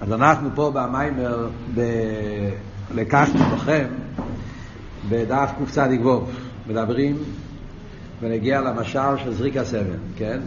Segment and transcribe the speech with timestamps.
[0.00, 1.80] אז אנחנו פה במיימר, ב...
[2.94, 3.86] לקחתי בכם,
[5.08, 6.24] בדף קצ"ו,
[6.66, 7.16] מדברים
[8.20, 10.40] ונגיע למשל של זריק הסבן, כן?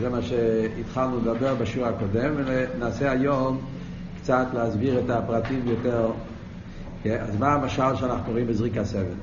[0.00, 3.60] זה מה שהתחלנו לדבר בשיעור הקודם, וננסה היום
[4.22, 6.10] קצת להסביר את הפרטים יותר.
[7.02, 7.18] כן?
[7.20, 9.18] אז מה המשל שאנחנו רואים בזריק הסבן?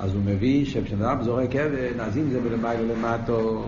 [0.00, 3.64] אז הוא מביא שכשבן אדם זורק אבן, אז אם זה מלמעלה למטו,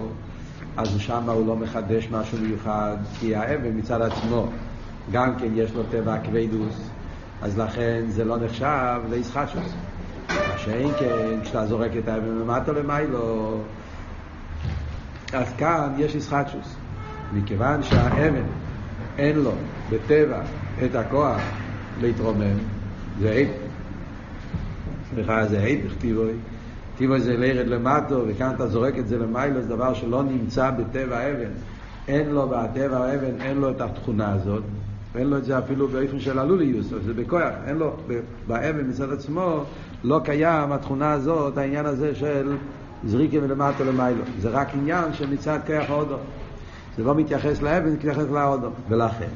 [0.77, 4.47] אז שם הוא לא מחדש משהו מיוחד, כי האבן מצד עצמו,
[5.11, 6.91] גם כן יש לו טבע כבדוס,
[7.43, 9.75] אז לכן זה לא נחשב לישחטשוס.
[10.29, 13.61] מה שאין כן, כשאתה זורק את האבן למטה למיילו,
[15.33, 16.77] אז כאן יש ישחטשוס.
[17.33, 18.45] מכיוון שהאבן
[19.19, 19.53] אין לו
[19.91, 20.41] בטבע
[20.85, 21.41] את הכוח
[22.01, 22.59] להתרומם,
[23.21, 23.49] זה עד.
[25.15, 26.33] סליחה, זה עד, כתיבוי.
[26.95, 31.19] כתיבוי זה לירד למטו, וכאן אתה זורק את זה למיילו, זה דבר שלא נמצא בטבע
[31.19, 31.51] האבן.
[32.09, 34.63] אין לו בטבע האבן, אין לו את התכונה הזאת.
[35.15, 37.97] ואין לו את זה אפילו באופן של הלוליוס, זה בכוח, אין לו,
[38.47, 39.65] באבן מצד עצמו
[40.05, 42.57] לא קיים התכונה הזאת, העניין הזה של
[43.05, 44.23] זריקה מלמטה למיילו.
[44.41, 46.17] זה רק עניין שמצד כוח האודו.
[46.97, 48.69] זה לא מתייחס לאבן, זה מתייחס לאודו.
[48.89, 49.29] ולכן.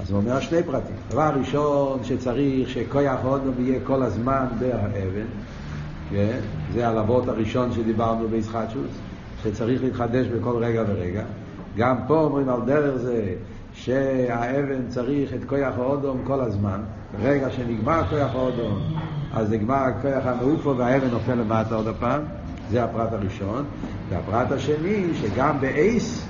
[0.00, 0.96] אז הוא אומר שני פרטים.
[1.10, 5.26] דבר ראשון שצריך שכוח האודו יהיה כל הזמן באבן,
[6.10, 6.38] כן?
[6.72, 8.90] זה הלבות הראשון שדיברנו בישחטשוס,
[9.42, 11.24] שצריך להתחדש בכל רגע ורגע.
[11.76, 13.34] גם פה אומרים על דרך זה
[13.74, 16.80] שהאבן צריך את כוח האודום כל הזמן.
[17.22, 18.78] ברגע שנגמר כוח האודום,
[19.32, 22.22] אז נגמר כוח המעופו והאבן נופל למטה עוד הפעם.
[22.70, 23.64] זה הפרט הראשון.
[24.08, 26.26] והפרט השני, שגם באייס,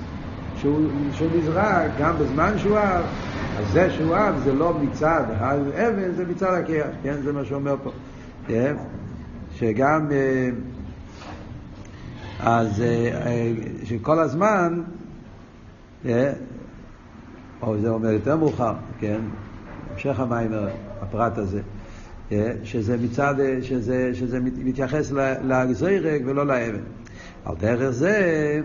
[0.55, 3.05] שהוא, שהוא נזרק, גם בזמן שהוא אב,
[3.59, 7.15] אז זה שהוא אב זה לא מצד האבן, זה מצד הכיח, כן?
[7.23, 7.91] זה מה שאומר פה.
[8.47, 8.75] כן?
[9.55, 10.49] שגם, אה,
[12.39, 13.51] אז אה,
[13.83, 14.81] שכל הזמן,
[16.05, 16.33] אה,
[17.65, 19.21] או זה אומר יותר מאוחר, כן?
[19.93, 20.51] המשך המים,
[21.01, 21.61] הפרט הזה.
[22.63, 25.11] שזה מצד, שזה, שזה מתייחס
[25.43, 26.79] לזוירק ולא לאבן.
[27.45, 28.61] על דרך זה,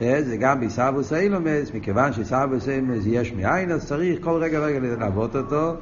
[0.00, 5.36] זה גם בעיסאוווס אילומס, מכיוון שעיסאוווס אילומס יש מאין, אז צריך כל רגע רגע ללוות
[5.36, 5.74] אותו,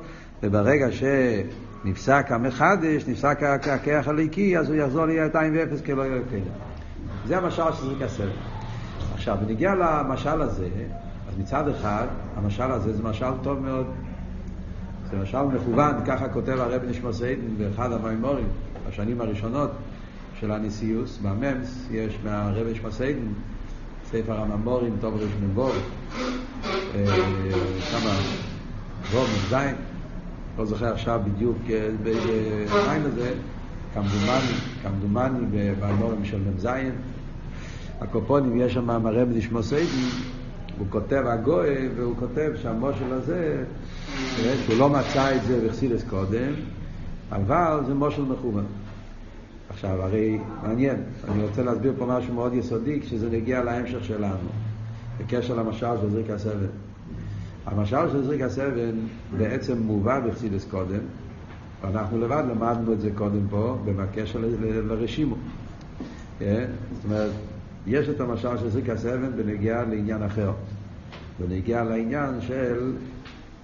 [0.43, 6.23] וברגע שנפסק המחדש, נפסק הכיח הליקי, אז הוא יחזור להיות עין ואפס כלא יהיה.
[7.27, 8.25] זה המשל שזה כסף.
[9.15, 10.69] עכשיו, בנגיע למשל הזה,
[11.31, 13.87] אז מצד אחד, המשל הזה זה משל טוב מאוד.
[15.11, 18.47] זה משל מכוון, ככה כותב הרב נשמע סיידן באחד המימורים,
[18.89, 19.71] בשנים הראשונות
[20.41, 23.27] של הנשיאוס, בממס, יש מהרב נשמע סיידן,
[24.05, 25.73] ספר הממורים, טוב ראש נבור,
[27.91, 28.15] כמה,
[29.13, 29.55] רוב מ"ז,
[30.59, 31.59] לא זוכר עכשיו בדיוק
[32.03, 33.33] באיזה עין הזה,
[33.95, 35.47] כמדומני, כמדומני
[35.81, 36.69] בממורים של מ"ז,
[38.01, 39.91] הקופונים, יש שם מהרב נשמע סיידן,
[40.81, 43.65] הוא כותב הגוי, והוא כותב שהמושל הזה,
[44.65, 46.53] שהוא לא מצא את זה בחסידס קודם,
[47.33, 48.65] אבל זה מושל מכוון.
[49.71, 50.97] עכשיו, הרי מעניין,
[51.29, 54.49] אני רוצה להסביר פה משהו מאוד יסודי כשזה נגיע להמשך שלנו,
[55.19, 56.67] בקשר למשל של זריק הסבן.
[57.67, 58.95] המשל של זריק הסבן
[59.39, 61.01] בעצם מובא בחסידס קודם,
[61.83, 64.39] ואנחנו לבד למדנו את זה קודם פה, בקשר
[64.89, 65.37] לרשימו.
[66.39, 66.65] כן?
[66.95, 67.31] זאת אומרת,
[67.87, 70.53] יש את המשל של זריק הסבן בנגיעה לעניין אחר,
[71.41, 72.93] בנגיעה לעניין של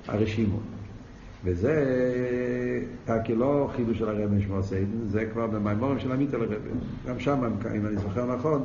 [0.08, 0.58] הרשימו.
[1.44, 1.84] וזה
[3.08, 6.50] רק לא חידוש של הרב נשמע סיידן, זה כבר במימורים של עמית הרב.
[7.08, 7.44] גם שם,
[7.76, 8.64] אם אני זוכר נכון,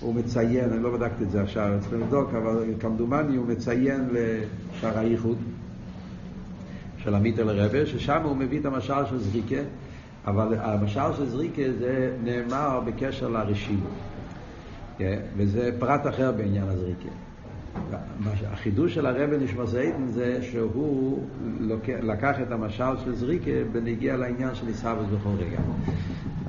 [0.00, 4.98] הוא מציין, אני לא בדקתי את זה עכשיו, צריך לבדוק, אבל כמדומני הוא מציין לשער
[4.98, 5.38] הייחוד
[6.98, 9.60] של עמית הרב, ששם הוא מביא את המשל של זריקה,
[10.26, 14.07] אבל המשל של זריקה זה נאמר בקשר לרשימו.
[14.98, 15.18] כן?
[15.36, 17.08] וזה פרט אחר בעניין הזריקה.
[18.52, 21.22] החידוש של הרב נשמע זיידן זה שהוא
[22.02, 25.58] לקח את המשל של זריקה בנגיע לעניין של עיסאוויס בכל רגע.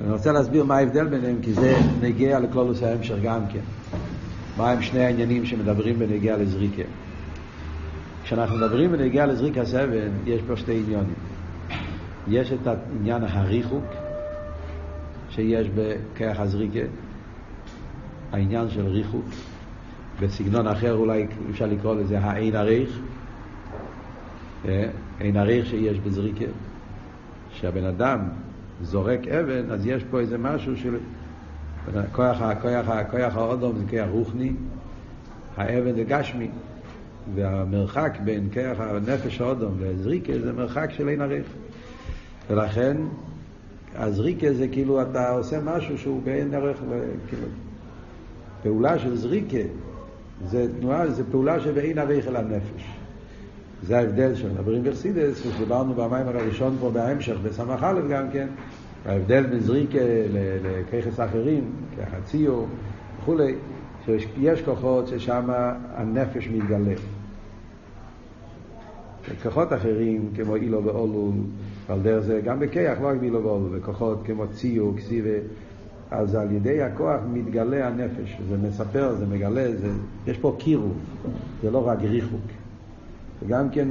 [0.00, 3.60] אני רוצה להסביר מה ההבדל ביניהם, כי זה נגיע לכלולוס ההמשך גם כן.
[4.56, 6.82] מה הם שני העניינים שמדברים בנגיע לזריקה.
[8.24, 11.14] כשאנחנו מדברים בנגיע לזריקה סבן, יש פה שתי עניונים.
[12.28, 13.84] יש את העניין הריחוק
[15.30, 16.80] שיש בכרך הזריקה,
[18.32, 19.24] העניין של ריחוק.
[20.20, 23.00] בסגנון אחר אולי אפשר לקרוא לזה האין עריך,
[25.20, 26.44] אין עריך שיש בזריקה.
[27.52, 28.18] כשהבן אדם
[28.82, 30.96] זורק אבן, אז יש פה איזה משהו של...
[32.12, 32.40] כוח
[33.36, 34.52] האודום זה כוח רוחני,
[35.56, 36.48] האבן זה גשמי,
[37.34, 41.46] והמרחק בין כוח הנפש האודום לזריקה זה מרחק של אין עריך.
[42.50, 42.96] ולכן
[43.94, 46.78] הזריקה זה כאילו אתה עושה משהו שהוא באין ערך,
[47.28, 47.46] כאילו,
[48.62, 49.58] פעולה של זריקה
[50.44, 53.00] זה תנועה, זה פעולה שבאין אביך אל הנפש.
[53.82, 58.46] זה ההבדל שמדברים בחסידס, כשדיברנו במים הראשון פה בהמשך, בסמך א' גם כן,
[59.06, 59.98] ההבדל בין זריקה
[60.62, 62.64] לככס אחרים, כחציו
[63.18, 63.54] וכולי,
[64.06, 65.50] שיש כוחות ששם
[65.94, 66.94] הנפש מתגלה.
[69.42, 71.34] כוחות אחרים, כמו אילו ואולול,
[71.88, 75.38] על דרך זה גם בכיח, לא רק באילו ואולול, וכוחות כמו ציו, כסיבה,
[76.10, 79.88] אז על ידי הכוח מתגלה הנפש, זה מספר, זה מגלה, זה,
[80.26, 80.98] יש פה קירוב,
[81.62, 82.40] זה לא רק ריחוק.
[83.40, 83.88] זה גם כן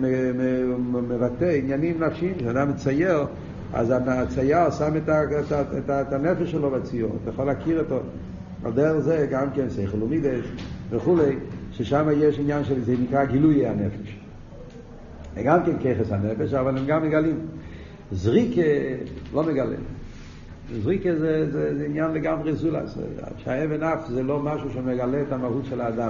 [1.07, 3.25] מבטא עניינים נפשיים, כשאדם מצייר,
[3.73, 7.45] אז הצייר שם את, ה, את, ה, את, ה, את הנפש שלו בציור, אתה יכול
[7.45, 7.99] להכיר אותו.
[8.65, 10.45] על דרך זה גם כן שכל ומידס
[10.89, 11.35] וכולי,
[11.71, 14.19] ששם יש עניין של זה נקרא גילוי הנפש.
[15.43, 17.39] גם כן ככס הנפש, אבל הם גם מגלים.
[18.11, 18.61] זריקה
[19.33, 19.75] לא מגלה.
[20.83, 22.97] זריקה זה, זה, זה עניין לגמרי זולס.
[23.37, 26.09] שהאבן אף זה לא משהו שמגלה את המהות של האדם.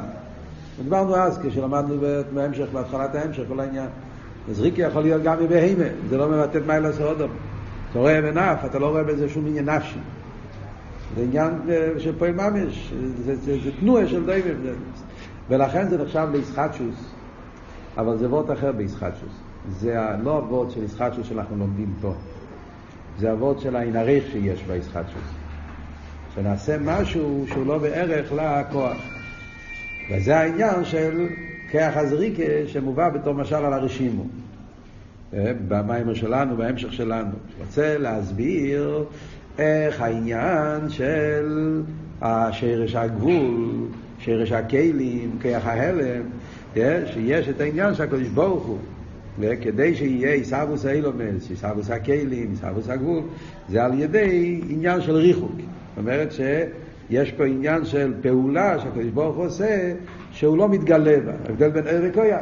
[0.84, 1.96] דיברנו אז, כשלמדנו
[2.34, 3.88] בהמשך, בהתחלת ההמשך, כל העניין.
[4.52, 7.32] זריקה יכול להיות גם מבהימה, זה לא מבטא את מיילה סעודום.
[7.92, 10.00] אתה רואה אבן אף, אתה לא רואה בזה שום עניין נפשי.
[11.16, 12.94] זה עניין אה, של פועל ממש,
[13.26, 14.56] זה, זה, זה תנועה של דייבים.
[15.50, 17.14] ולכן זה נחשב לישחטשוס,
[17.98, 19.34] אבל זה וורט אחר בישחטשוס.
[19.70, 22.14] זה לא הוורד של ישחטשוס שאנחנו לומדים פה.
[23.20, 25.22] זה הוורד של העינריך שיש בישחטשוס.
[26.36, 28.98] שנעשה משהו שהוא לא בערך לכוח.
[30.12, 31.28] וזה העניין של
[31.72, 34.24] כח הזריקה שמובא בתור משל על הרשימו.
[35.34, 37.32] אה, במיימר שלנו, בהמשך שלנו.
[37.60, 39.04] רוצה להסביר
[39.58, 41.82] איך העניין של
[42.22, 43.88] השרש הגבול,
[44.20, 46.24] שרש הכלים, כיח ההלם,
[47.14, 48.78] שיש את העניין של הקדוש ברוך הוא.
[49.40, 53.22] וכדי שיהיה עיסאוווס האילומס, עיסאוווס הכלים, עיסאוווס הגבול,
[53.70, 55.52] זה על ידי עניין של ריחוק.
[55.56, 59.94] זאת אומרת שיש פה עניין של פעולה שהקדוש ברוך הוא עושה,
[60.32, 61.32] שהוא לא מתגלה בה.
[61.48, 62.40] ההבדל בין ער וכויח.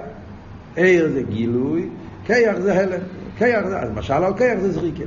[0.76, 1.90] ער זה גילוי,
[2.26, 3.02] כיח זה הלם.
[3.38, 5.04] כיח זה, אז משל על כיח זה זריקה.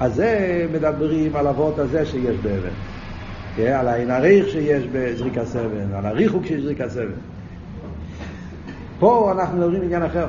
[0.00, 2.74] אז זה מדברים על אבות הזה שיש באבן.
[3.56, 7.18] כן, על העין הריך שיש בזריקה סבן, על הריחוק שיש בזריקה סבן.
[8.98, 10.26] פה אנחנו מדברים עניין אחר.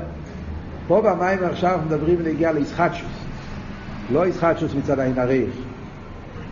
[0.89, 3.25] פה במים עכשיו אנחנו מדברים בנגיעה לישחטשוס.
[4.12, 5.50] לא ישחטשוס מצד העין הריך,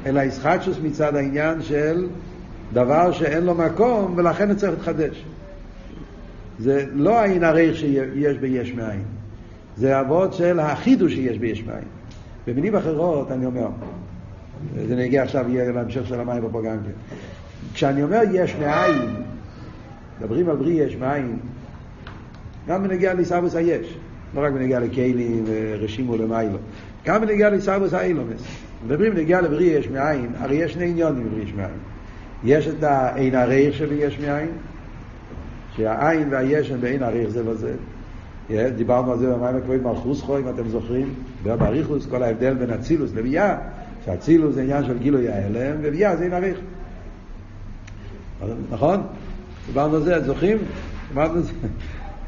[0.05, 2.07] אלא ישחטשוס מצד העניין של
[2.73, 5.25] דבר שאין לו מקום ולכן צריך להתחדש.
[6.59, 9.03] זה לא העין הריך שיש ביש מאין,
[9.77, 11.87] זה אבות של החידוש שיש ביש מאין.
[12.47, 13.67] במילים אחרות אני אומר,
[14.87, 17.15] זה נגיע עכשיו יהיה להמשך של המים פה גם כן.
[17.73, 19.23] כשאני אומר יש מאין,
[20.19, 21.37] מדברים על ברי יש מאין,
[22.67, 23.97] גם בנגיע לעיסאוויס היש,
[24.35, 26.57] לא רק בנגיע לכלים ורשימו למיילו,
[27.05, 28.41] גם בנגיע לעיסאוויס האילומס.
[28.85, 31.77] מדברים בנגיע לברי יש מאין, הרי יש שני עניונים בברי יש מאין.
[32.43, 34.49] יש את העין הריח שביש מאין,
[35.75, 37.73] שהעין והיש הם בעין הריח זה לזה.
[38.75, 41.13] דיברנו על זה במים הקבועים מלכוסכו, אם אתם זוכרים,
[41.43, 43.57] באריכוס, כל ההבדל בין אצילוס לביאה,
[44.05, 46.57] שאצילוס זה עניין של גילוי ההלם, וביאה זה עין הריח.
[48.69, 49.01] נכון?
[49.67, 50.57] דיברנו על זה, זוכרים?
[51.09, 51.51] דיברנו על זה.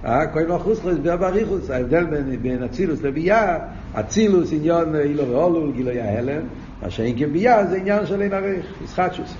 [0.05, 2.05] אה, כהן מלכוסכו הסביר באריכוס, ההבדל
[2.41, 3.57] בין אצילוס לביאה,
[3.93, 6.41] אצילוס עניין אילו ואולו, גילוי ההלם,
[6.81, 9.35] מה שאין כביאה זה עניין של עין הריח, ישחטשוס.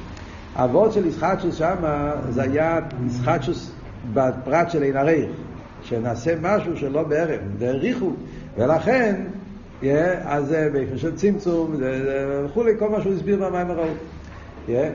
[0.56, 1.76] האבות של ישחטשוס שם
[2.30, 3.72] זה היה ישחטשוס
[4.14, 5.30] בפרט של עין הריח.
[5.84, 8.16] שנעשה משהו שלא בערב, זה ריחוק,
[8.58, 9.16] ולכן,
[10.24, 11.76] אז זה באופן של צמצום
[12.46, 13.98] וכולי, כל מה שהוא הסביר במים הרעות.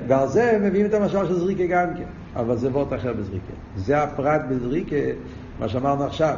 [0.09, 2.05] ועל זה מביאים את המשל של זריקה גם כן,
[2.37, 3.53] אבל זה וורט אחר בזריקה.
[3.77, 4.97] זה הפרט בזריקה,
[5.59, 6.37] מה שאמרנו עכשיו.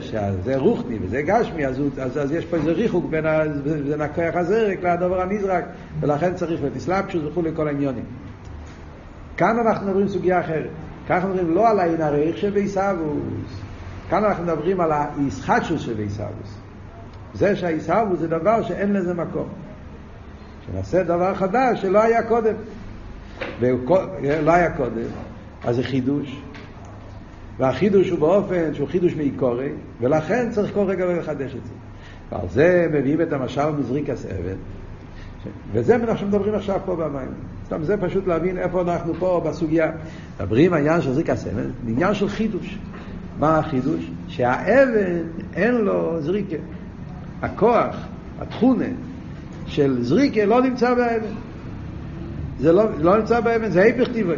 [0.00, 3.24] שזה רוחני וזה גשמי, אז, אז, אז יש פה איזה ריחוק בין,
[3.88, 5.64] בין הכוח הזרק לדבר הנזרק,
[6.00, 8.04] ולכן צריך לתסלבשוס וכולי כל העניונים.
[9.36, 10.70] כאן אנחנו מדברים סוגיה אחרת.
[11.06, 13.60] כאן אנחנו מדברים לא על העין הריח שבעיסאוווס,
[14.10, 16.58] כאן אנחנו מדברים על האיסחטשוס שבעיסאוווס.
[17.34, 19.48] זה שהעיסאוווס זה דבר שאין לזה מקום.
[20.66, 22.54] שנעשה דבר חדש שלא היה קודם.
[23.60, 25.08] ולא היה קודם,
[25.64, 26.42] אז זה חידוש.
[27.58, 29.68] והחידוש הוא באופן שהוא חידוש מעיקורי,
[30.00, 31.72] ולכן צריך כל רגע לחדש את זה.
[32.32, 34.56] ועל זה מביאים את המשל מזריק הסבל,
[35.72, 37.28] וזה מה שאנחנו מדברים עכשיו פה במים.
[37.66, 39.90] סתם זה פשוט להבין איפה אנחנו פה בסוגיה.
[40.36, 42.78] מדברים העניין של זריק הסבל, עניין של חידוש.
[43.38, 44.10] מה החידוש?
[44.28, 45.22] שהאבן
[45.54, 46.56] אין לו זריקה.
[47.42, 47.96] הכוח,
[48.40, 48.84] התכונה
[49.66, 51.34] של זריקה לא נמצא באבן.
[52.58, 54.36] זה לא, לא נמצא באבן, זה היפך טבעי.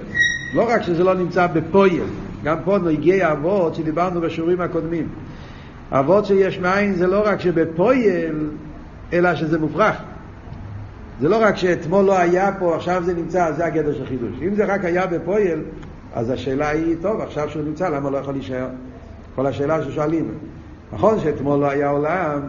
[0.55, 2.03] לא רק שזה לא נמצא בפויל,
[2.45, 5.09] גם פה נגיע אבות שדיברנו בשיעורים הקודמים.
[5.91, 8.51] אבות שיש מאין זה לא רק שבפויל,
[9.13, 9.97] אלא שזה מופרך.
[11.21, 14.31] זה לא רק שאתמול לא היה פה, עכשיו זה נמצא, זה הגדר של חידוש.
[14.43, 15.63] אם זה רק היה בפויל,
[16.15, 18.67] אז השאלה היא, טוב, עכשיו שהוא נמצא, למה לא יכול להישאר?
[19.35, 20.35] כל השאלה ששואלים.
[20.93, 22.41] נכון שאתמול לא היה עולם,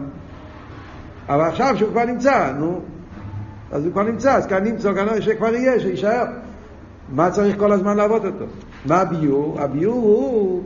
[1.28, 2.80] אבל עכשיו שהוא כבר נמצא, נו,
[3.72, 6.24] אז הוא כבר נמצא, אז כאן נמצא, כאן שכבר יהיה, שיישאר.
[7.12, 8.44] מה צריך כל הזמן לעבוד אותו?
[8.86, 9.60] מה הביור?
[9.60, 10.62] הביור הוא,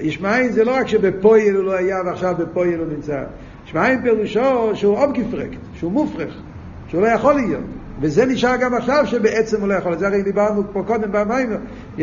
[0.00, 3.22] ישמעאל זה לא רק שבפויל הוא לא היה ועכשיו בפויל הוא נמצא.
[3.66, 6.34] ישמעאל פירושו שהוא אובגיפרקט, שהוא מופרך,
[6.88, 7.64] שהוא לא יכול להיות.
[8.00, 9.96] וזה נשאר גם עכשיו שבעצם הוא לא יכול.
[9.96, 11.52] זה הרי דיברנו פה קודם במים,
[11.98, 12.02] yeah,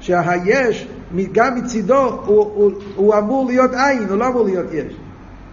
[0.00, 0.88] שהיש,
[1.32, 4.96] גם מצידו, הוא, הוא, הוא אמור להיות עין, הוא לא אמור להיות יש.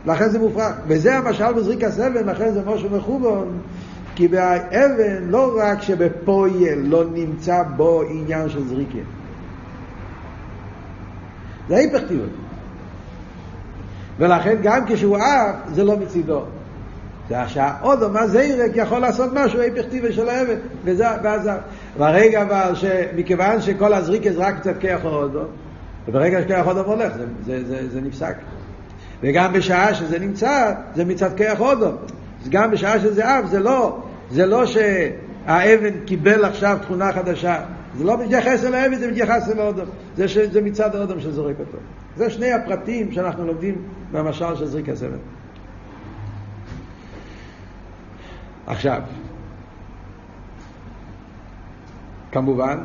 [0.05, 0.73] לכן זה מופרך.
[0.87, 3.47] וזה המשל בזריק הסבן, לכן זה משהו מכוון,
[4.15, 8.97] כי באבן לא רק שבפויל לא נמצא בו עניין של זריקה.
[11.69, 12.29] זה ההיפך טיעון.
[14.19, 16.41] ולכן גם כשהוא עף, זה לא מצידו.
[17.29, 21.49] זה שהאודו, מה זה ירק, יכול לעשות משהו, ההיפך טיבה של האבן, וזה, ואז,
[21.97, 25.43] והרגע אבל, שמכיוון שכל הזריקה זה רק קצת כיח האודו,
[26.07, 28.35] וברגע שכיח האודו הולך, זה, זה, זה, זה נפסק.
[29.21, 31.91] וגם בשעה שזה נמצא, זה מצד כיח אודו.
[32.49, 37.63] גם בשעה שזה אב, זה לא, זה לא שהאבן קיבל עכשיו תכונה חדשה.
[37.97, 39.85] זה לא מתייחס אל האבן, זה מתייחס אל האודום.
[40.15, 40.37] זה, ש...
[40.37, 41.77] זה מצד האודום שזורק אותו.
[42.15, 43.75] זה שני הפרטים שאנחנו לומדים
[44.11, 45.17] מהמשל של זריק הסבן.
[48.67, 49.01] עכשיו,
[52.31, 52.77] כמובן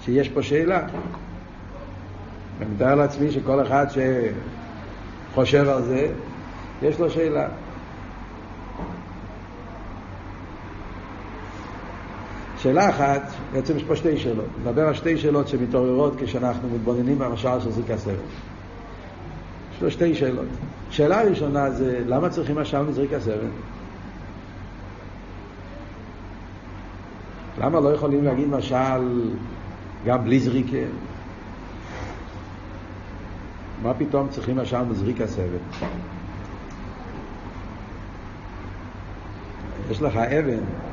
[0.00, 0.80] שיש פה שאלה.
[2.60, 3.86] אני מתאר לעצמי שכל אחד
[5.32, 6.08] שחושב על זה,
[6.82, 7.48] יש לו שאלה.
[12.62, 14.46] שאלה אחת, בעצם יש פה שתי שאלות.
[14.60, 18.14] נדבר על שתי שאלות שמתעוררות כשאנחנו מתבוננים במשל של זריקה סבל.
[19.74, 20.46] יש לו שתי שאלות.
[20.90, 23.48] שאלה ראשונה זה, למה צריכים משל מזריקה סבל?
[27.58, 29.30] למה לא יכולים להגיד משל
[30.04, 30.76] גם בלי זריקה?
[33.82, 35.58] מה פתאום צריכים משל מזריקה סבל?
[39.90, 40.89] יש לך אבן?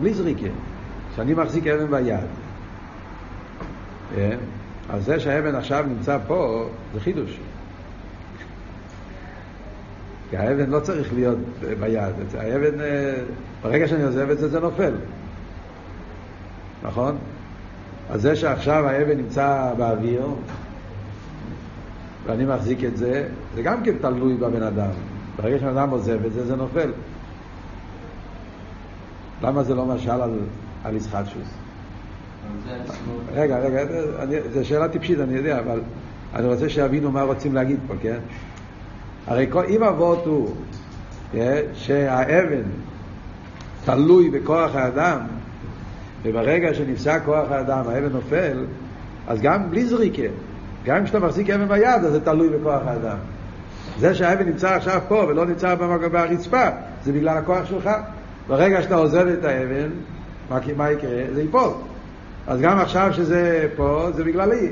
[0.00, 0.46] בלי זריקה.
[1.12, 2.26] כשאני מחזיק אבן ביד.
[4.16, 4.36] אה?
[4.90, 7.38] אז זה שהאבן עכשיו נמצא פה, זה חידוש.
[10.30, 11.38] כי האבן לא צריך להיות
[11.80, 12.14] ביד.
[12.38, 13.14] האבן, אה,
[13.62, 14.92] ברגע שאני עוזב את זה, זה נופל.
[16.82, 17.16] נכון?
[18.10, 20.26] אז זה שעכשיו האבן נמצא באוויר,
[22.26, 24.90] ואני מחזיק את זה, זה גם כן תלוי בבן אדם.
[25.36, 26.90] ברגע שבן אדם עוזב את זה, זה נופל.
[29.42, 30.38] למה זה לא משל על,
[30.84, 31.48] על ישחטשוס?
[33.34, 33.84] רגע, רגע,
[34.52, 35.80] זו שאלה טיפשית, אני יודע, אבל
[36.34, 38.18] אני רוצה שיבינו מה רוצים להגיד פה, כן?
[39.26, 40.54] הרי אם אבות הוא
[41.32, 42.62] כן, שהאבן
[43.84, 45.20] תלוי בכוח האדם,
[46.22, 48.64] וברגע שנפסק כוח האדם האבן נופל,
[49.28, 50.22] אז גם בלי זריקה,
[50.84, 53.16] גם כשאתה מחזיק אבן ביד, אז זה תלוי בכוח האדם.
[53.98, 55.74] זה שהאבן נמצא עכשיו פה ולא נמצא
[56.12, 56.68] ברצפה,
[57.04, 57.90] זה בגלל הכוח שלך.
[58.48, 59.88] ברגע שאתה עוזב את האבן,
[60.50, 61.24] מה, מה יקרה?
[61.34, 61.70] זה ייפול.
[62.46, 64.68] אז גם עכשיו שזה פה, זה בגללי.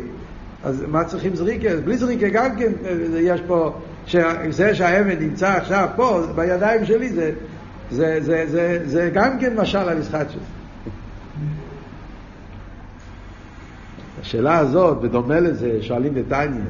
[0.65, 1.69] אז מה צריכים זריקה?
[1.85, 2.73] בלי זריקה גם כן,
[3.19, 3.81] יש פה,
[4.49, 7.33] זה שהאבן נמצא עכשיו פה, בידיים שלי, זה,
[7.91, 10.43] זה, זה, זה, זה גם כן משל על ישחטשוס.
[14.21, 16.61] השאלה הזאת, בדומה לזה, שואלים בתניא,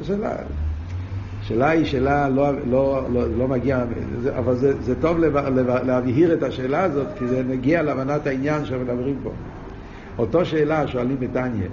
[0.00, 0.36] זו שאלה,
[1.42, 3.84] השאלה היא שאלה לא, לא, לא, לא מגיעה,
[4.38, 5.18] אבל זה, זה טוב
[5.84, 9.30] להבהיר את השאלה הזאת, כי זה מגיע להבנת העניין שמדברים פה.
[10.18, 11.66] אותו שאלה שואלים בתניא,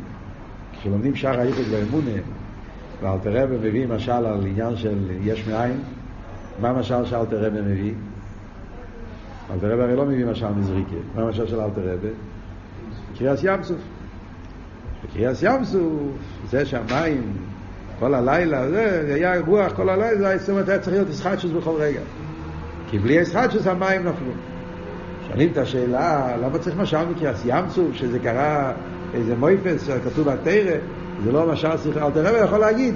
[0.80, 2.22] כשלומדים שער הייחוד באמונה,
[3.02, 5.78] ואלתר רבי מביא משל על עניין של יש מאין,
[6.62, 7.94] מה משל שאלתר רבי מביא?
[9.54, 12.08] אלתר רבי הרי לא מביא משל מזריקה, מה משל של אלתר רבי?
[13.18, 13.82] קריאס ים סוף.
[15.04, 16.12] בקריאס ים סוף,
[16.50, 17.34] זה שהמים
[18.00, 22.00] כל הלילה, זה היה רוח כל הלילה, זאת אומרת, היה צריך להיות ישחטשוס בכל רגע.
[22.90, 24.32] כי בלי ישחטשוס המים נפלו.
[25.28, 28.72] שואלים את השאלה, למה צריך משל מקריאס ים סוף, שזה קרה
[29.14, 30.76] איזה מויפס שכתוב בתרא,
[31.24, 32.96] זה לא משל סליחה, אל תראה יכול להגיד,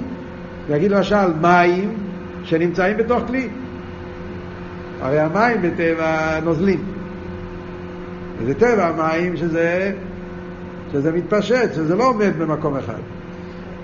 [0.68, 1.98] להגיד למשל מים
[2.42, 3.48] שנמצאים בתוך כלי.
[5.00, 6.84] הרי המים בטבע נוזלים.
[8.38, 9.92] וזה טבע המים שזה,
[10.92, 13.00] שזה מתפשט, שזה לא עומד במקום אחד.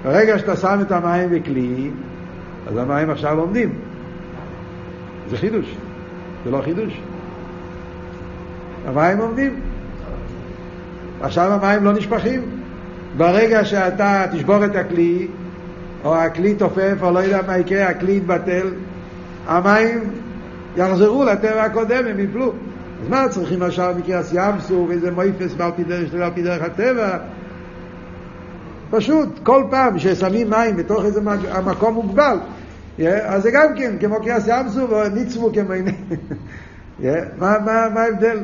[0.04, 1.90] ברגע שאתה שם את המים בכלי,
[2.66, 3.70] אז המים עכשיו עומדים.
[5.30, 5.76] זה חידוש,
[6.44, 7.00] זה לא חידוש.
[8.86, 9.60] המים עומדים.
[11.20, 12.40] עכשיו המים לא נשפכים.
[13.16, 15.28] ברגע שאתה תשבור את הכלי,
[16.04, 18.66] או הכלי תופף, או לא יודע מה יקרה, הכלי יתבטל,
[19.46, 19.98] המים
[20.76, 22.52] יחזרו לטבע הקודם, הם יפלו.
[23.02, 27.18] אז מה צריכים עכשיו מקרס ים סוף, איזה מויפס ועל פי דרך הטבע?
[28.90, 31.20] פשוט, כל פעם ששמים מים בתוך איזה
[31.64, 32.38] מקום מוגבל,
[33.08, 35.84] אז זה גם כן, כמו קריאס ימסו וניצבו כמו...
[37.38, 38.38] מה ההבדל?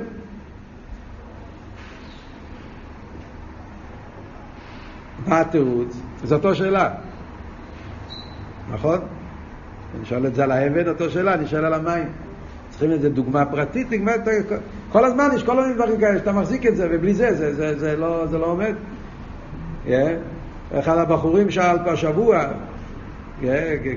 [5.26, 5.97] מה התירוץ?
[6.25, 6.91] זו אותו שאלה,
[8.73, 8.99] נכון?
[9.97, 12.09] אני שואל את זה על האבן, אותו שאלה, אני שואל על המים.
[12.71, 14.29] צריכים איזה דוגמה פרטית, נגמר את
[14.93, 17.79] כל הזמן יש כל מיני דברים כאלה שאתה מחזיק את זה, ובלי זה, זה, זה,
[17.79, 18.75] זה, לא, זה לא עומד.
[19.87, 19.91] Yeah.
[20.73, 22.44] אחד הבחורים שאל פה השבוע,
[23.42, 23.44] yeah,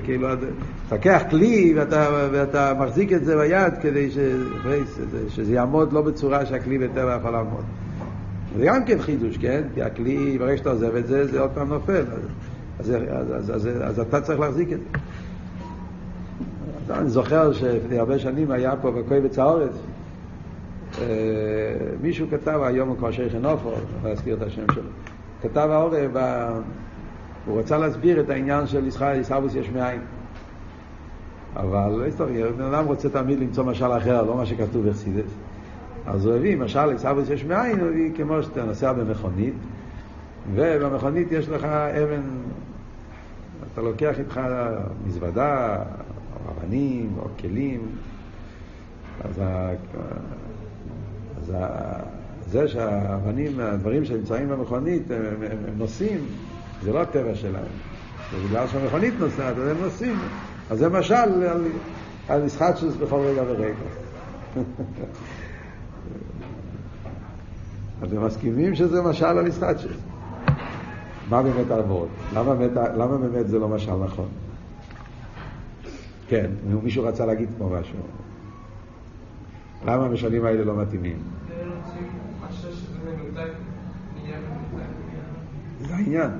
[0.04, 0.46] כאילו, אתה
[0.92, 4.18] לוקח כלי ואתה, ואתה מחזיק את זה ביד כדי ש,
[5.28, 7.64] שזה יעמוד לא בצורה שהכלי בטבע יכול לעמוד.
[8.58, 9.62] זה גם כן חידוש, כן?
[9.74, 12.04] כי הכלי, ברגע שאתה עוזב את זה, זה עוד פעם נופל.
[12.78, 14.98] אז, אז, אז, אז, אז אתה צריך להחזיק את זה.
[16.94, 19.72] אני זוכר שלפני הרבה שנים היה פה בקויבץ האורץ,
[20.98, 21.06] אה,
[22.02, 24.82] מישהו כתב, היום הוא כבר שייך נופו, אני יכול להזכיר את השם שלו,
[25.42, 26.16] כתב העורב,
[27.44, 30.00] הוא רצה להסביר את העניין של עיסאוויס יש מאין.
[31.56, 32.10] אבל
[32.56, 35.30] בן אדם רוצה תמיד למצוא משל אחר, לא מה שכתוב בחסידס.
[36.06, 39.54] אז הוא הביא, משל עיסאוויס יש מאין, הוא הביא כמו שאתה נוסע במכונית,
[40.54, 42.22] ובמכונית יש לך אבן,
[43.72, 44.40] אתה לוקח איתך
[45.06, 45.76] מזוודה,
[46.48, 47.80] אבנים או כלים,
[49.24, 49.70] אז, ה...
[51.40, 52.19] אז ה...
[52.50, 56.20] זה שהאבנים, הדברים שנמצאים במכונית, הם, הם, הם נוסעים,
[56.82, 57.64] זה לא הטבע שלהם.
[58.48, 60.16] בגלל שהמכונית נוסעת, אז הם נוסעים.
[60.70, 61.66] אז זה משל על,
[62.28, 63.74] על ישחטשוס בכל רגע ורגע.
[68.04, 69.96] אתם מסכימים שזה משל על ישחטשוס?
[71.30, 72.08] מה באמת העבוד?
[72.34, 74.28] למה, למה באמת זה לא משל נכון?
[76.28, 76.50] כן,
[76.82, 77.98] מישהו רצה להגיד פה משהו.
[79.86, 81.39] למה המשלים האלה לא מתאימים?
[86.16, 86.30] העניין.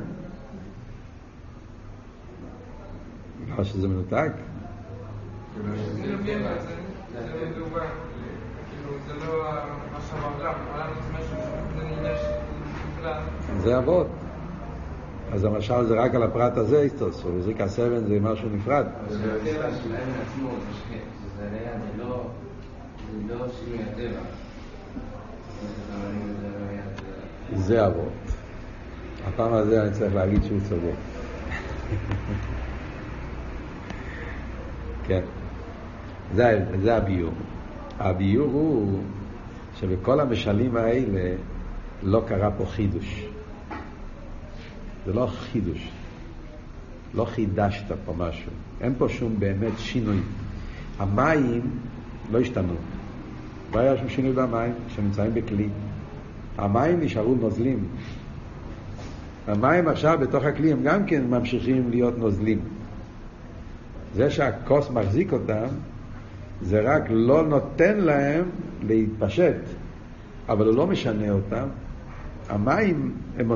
[3.53, 4.33] בגלל שזה מנותק?
[13.63, 14.07] זה אבות.
[15.33, 18.87] אז המשל זה רק על הפרט הזה, איסטוס, וזריק הסבן זה משהו נפרד.
[19.09, 19.39] זה
[21.99, 23.37] לא, לא.
[27.57, 28.40] זה אבות.
[29.35, 30.95] הפעם הזה אני צריך להגיד שהוא צודק.
[35.07, 35.21] כן.
[36.35, 37.33] זה, זה הביור.
[37.99, 39.03] הביור הוא
[39.81, 41.37] שבכל המשלים האלה
[42.03, 43.25] לא קרה פה חידוש.
[45.07, 45.89] זה לא חידוש.
[47.15, 48.53] לא חידשת פה משהו.
[48.81, 50.19] אין פה שום באמת שינוי.
[50.99, 51.61] המים
[52.33, 52.75] לא השתנו.
[53.75, 55.69] לא היה שום שינוי במים שנמצאים בכלי.
[56.59, 57.85] המים נשארו נוזלים.
[59.51, 62.59] המים עכשיו בתוך הכלי הם גם כן ממשיכים להיות נוזלים.
[64.15, 65.67] זה שהכוס מחזיק אותם,
[66.63, 68.45] זה רק לא נותן להם
[68.87, 69.57] להתפשט,
[70.49, 71.67] אבל הוא לא משנה אותם.
[72.49, 73.51] המים, הם,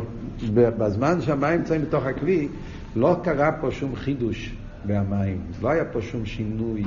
[0.55, 2.49] בזמן שהמים נמצאים בתוך הכלי,
[2.97, 6.85] לא קרה פה שום חידוש מהמים, לא היה פה שום שינוי.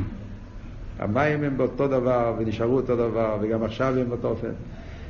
[0.99, 4.51] המים הם באותו דבר ונשארו אותו דבר, וגם עכשיו הם באותו אופן.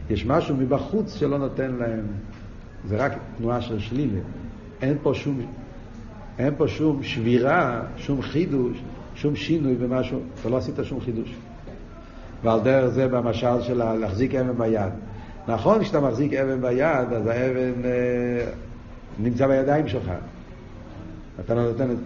[0.09, 2.05] יש משהו מבחוץ שלא נותן להם,
[2.85, 4.19] זה רק תנועה של שלילה.
[4.81, 5.41] אין פה שום,
[6.39, 8.81] אין פה שום שבירה, שום חידוש,
[9.15, 11.35] שום שינוי במשהו, אתה לא עשית שום חידוש.
[12.43, 14.91] ועל דרך זה במשל של להחזיק אבן ביד.
[15.47, 18.51] נכון, כשאתה מחזיק אבן ביד, אז האבן אה,
[19.19, 20.11] נמצא בידיים שלך.
[21.39, 21.97] אתה לא נותן את...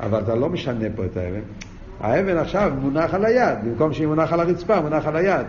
[0.00, 1.40] אבל אתה לא משנה פה את האבן.
[2.00, 5.46] האבן עכשיו מונח על היד, במקום שהיא מונח על הרצפה, מונח על היד.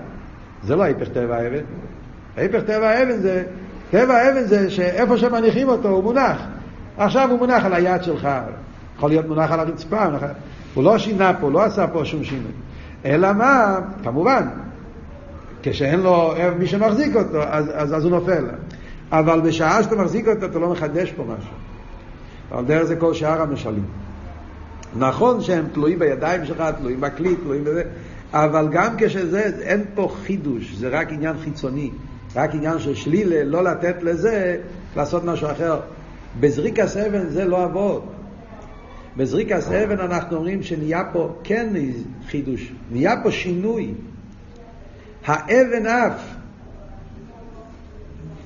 [0.64, 1.64] זה לא ההפך טבע האבן.
[2.38, 3.44] ההפך טבע האבן זה,
[3.92, 6.42] טבע האבן זה שאיפה שמניחים אותו הוא מונח.
[6.98, 8.30] עכשיו הוא מונח על היד שלך,
[8.98, 10.24] יכול להיות מונח על הרצפה, מונח...
[10.74, 12.52] הוא לא שינה פה, לא עשה פה שום שינוי.
[13.06, 14.48] אלא מה, כמובן,
[15.64, 18.46] כשאין לו מי שמחזיק אותו, אז, אז, אז הוא נופל.
[19.12, 21.54] אבל בשעה שאתה מחזיק אותו, אתה לא מחדש פה משהו.
[22.52, 23.86] על דרך זה כל שאר המשלים.
[24.96, 27.84] נכון שהם תלויים בידיים שלך, תלויים בכלי, תלויים בזה,
[28.34, 31.92] אבל גם כשזה, אין פה חידוש, זה רק עניין חיצוני,
[32.36, 34.58] רק עניין של שלילה, לא לתת לזה
[34.96, 35.80] לעשות משהו אחר.
[36.40, 38.04] בזריק הסבן זה לא עבוד.
[39.18, 41.74] בזריק הסבן אנחנו אומרים שנהיה פה כן
[42.28, 43.94] חידוש, נהיה פה שינוי.
[45.26, 46.36] האבן אף,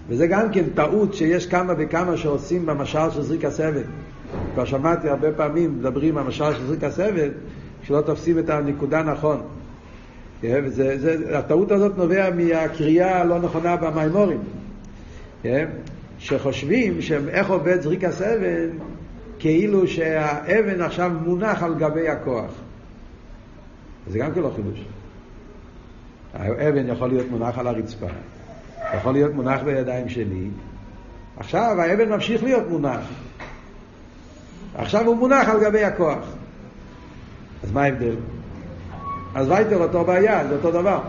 [0.10, 3.82] וזה גם כן טעות שיש כמה וכמה שעושים במשל של זריק הסבן.
[4.54, 7.30] כבר שמעתי הרבה פעמים מדברים על משל של זריק הסבן,
[7.84, 9.42] שלא תופסים את הנקודה נכון.
[10.42, 14.42] כן, וזה, זה, הטעות הזאת נובע מהקריאה הלא נכונה במימורים.
[15.44, 15.68] כן?
[16.20, 18.70] שחושבים שאיך עובד זריקס אבן,
[19.40, 22.52] כאילו שהאבן עכשיו מונח על גבי הכוח.
[24.08, 24.86] זה גם כן לא חידוש.
[26.34, 28.08] האבן יכול להיות מונח על הרצפה,
[28.98, 30.48] יכול להיות מונח בידיים שלי,
[31.38, 33.10] עכשיו האבן ממשיך להיות מונח.
[34.76, 36.36] עכשיו הוא מונח על גבי הכוח.
[37.64, 38.16] אז מה ההבדל?
[39.36, 41.00] אז וייטר אותו בעיה, זה אותו דבר.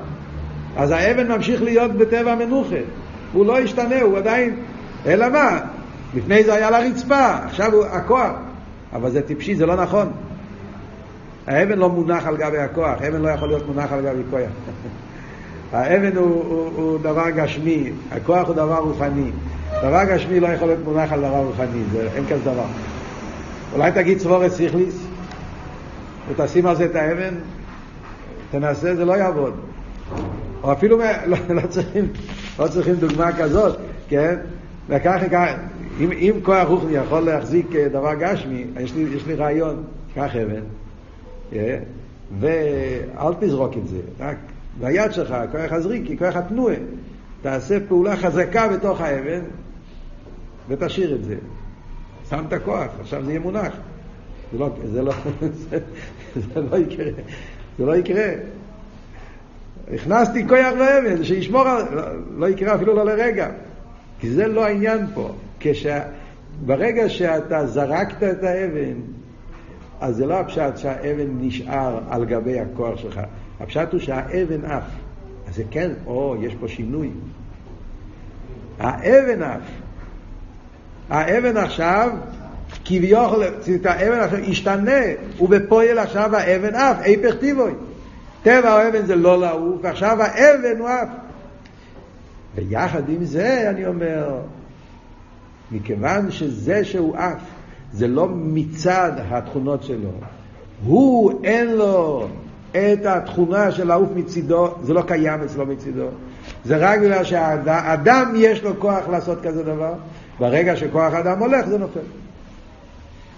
[0.77, 2.77] אז האבן ממשיך להיות בטבע מנוחה.
[3.33, 4.57] הוא לא ישתנה, הוא עדיין...
[5.07, 5.59] אלא מה?
[6.15, 8.33] לפני זה היה לרצפה, עכשיו הוא הכוח.
[8.93, 10.13] אבל זה טיפשי, זה לא נכון.
[11.47, 14.41] האבן לא מונח על גבי הכוח, האבן לא יכול להיות מונח על גבי כוח.
[15.73, 19.31] האבן הוא, הוא, הוא דבר גשמי, הכוח הוא דבר רוחני.
[19.83, 22.67] דבר גשמי לא יכול להיות מונח על דבר רוחני, זה, אין כזה דבר.
[23.73, 25.07] אולי תגיד צבורת סיכליס,
[26.29, 27.35] ותשים על זה את האבן,
[28.51, 29.55] תנסה, זה לא יעבוד.
[30.63, 32.09] או אפילו, לא, לא, צריכים,
[32.59, 34.37] לא צריכים דוגמה כזאת, כן?
[34.89, 35.55] וככה,
[36.01, 39.85] אם, אם כוח רוחני יכול להחזיק אה, דבר גשמי, יש לי, יש לי רעיון,
[40.15, 40.63] קח אבן,
[41.53, 41.79] אה,
[42.41, 44.37] ואל תזרוק את זה, רק
[44.81, 46.75] ביד שלך, כוח הזריקי, כוח התנועה,
[47.43, 49.41] תעשה פעולה חזקה בתוך האבן
[50.69, 51.37] ותשאיר את זה.
[52.31, 53.73] שם את הכוח, עכשיו זה יהיה מונח.
[54.53, 55.13] זה לא, זה לא,
[55.71, 55.79] זה,
[56.35, 57.11] זה לא יקרה,
[57.81, 58.33] זה לא יקרה.
[59.95, 61.95] הכנסתי כוח באבן, שישמור על...
[61.95, 62.03] לא,
[62.37, 63.49] לא יקרה אפילו לא לרגע.
[64.19, 65.35] כי זה לא העניין פה.
[65.61, 65.87] כש...
[66.67, 68.95] ברגע שאתה זרקת את האבן,
[70.01, 73.21] אז זה לא הפשט שהאבן נשאר על גבי הכוח שלך.
[73.61, 74.85] הפשט הוא שהאבן עף.
[75.49, 77.11] אז זה כן, או, יש פה שינוי.
[78.79, 79.61] האבן עף.
[81.11, 82.11] האבן עכשיו,
[82.85, 83.43] כביכול,
[83.85, 85.01] האבן עכשיו השתנה,
[85.41, 87.73] ובפועל עכשיו האבן עף, היפך טיבוי.
[88.43, 91.09] טבע האבן זה לא לעוף, ועכשיו האבן הוא עף.
[92.55, 94.39] ויחד עם זה, אני אומר,
[95.71, 97.41] מכיוון שזה שהוא עף,
[97.93, 100.11] זה לא מצד התכונות שלו.
[100.85, 102.27] הוא, אין לו
[102.71, 106.07] את התכונה של לעוף מצידו, זה לא קיים אצלו מצידו.
[106.65, 109.93] זה רק בגלל שהאדם יש לו כוח לעשות כזה דבר,
[110.39, 112.01] ברגע שכוח האדם הולך זה נופל.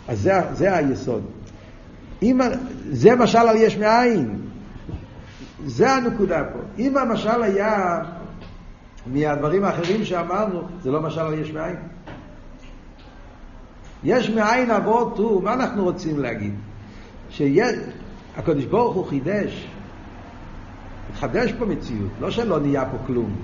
[0.08, 1.22] אז זה, זה היסוד.
[2.22, 2.40] אם,
[2.90, 4.38] זה משל על יש מאין.
[5.64, 6.58] זה הנקודה פה.
[6.78, 8.02] אם המשל היה
[9.06, 11.76] מהדברים האחרים שאמרנו, זה לא משל על יש מאין.
[14.04, 16.54] יש מאין אבות הוא, מה אנחנו רוצים להגיד?
[17.30, 19.68] שהקדוש ברוך הוא חידש,
[21.10, 23.36] התחדש פה מציאות, לא שלא נהיה פה כלום.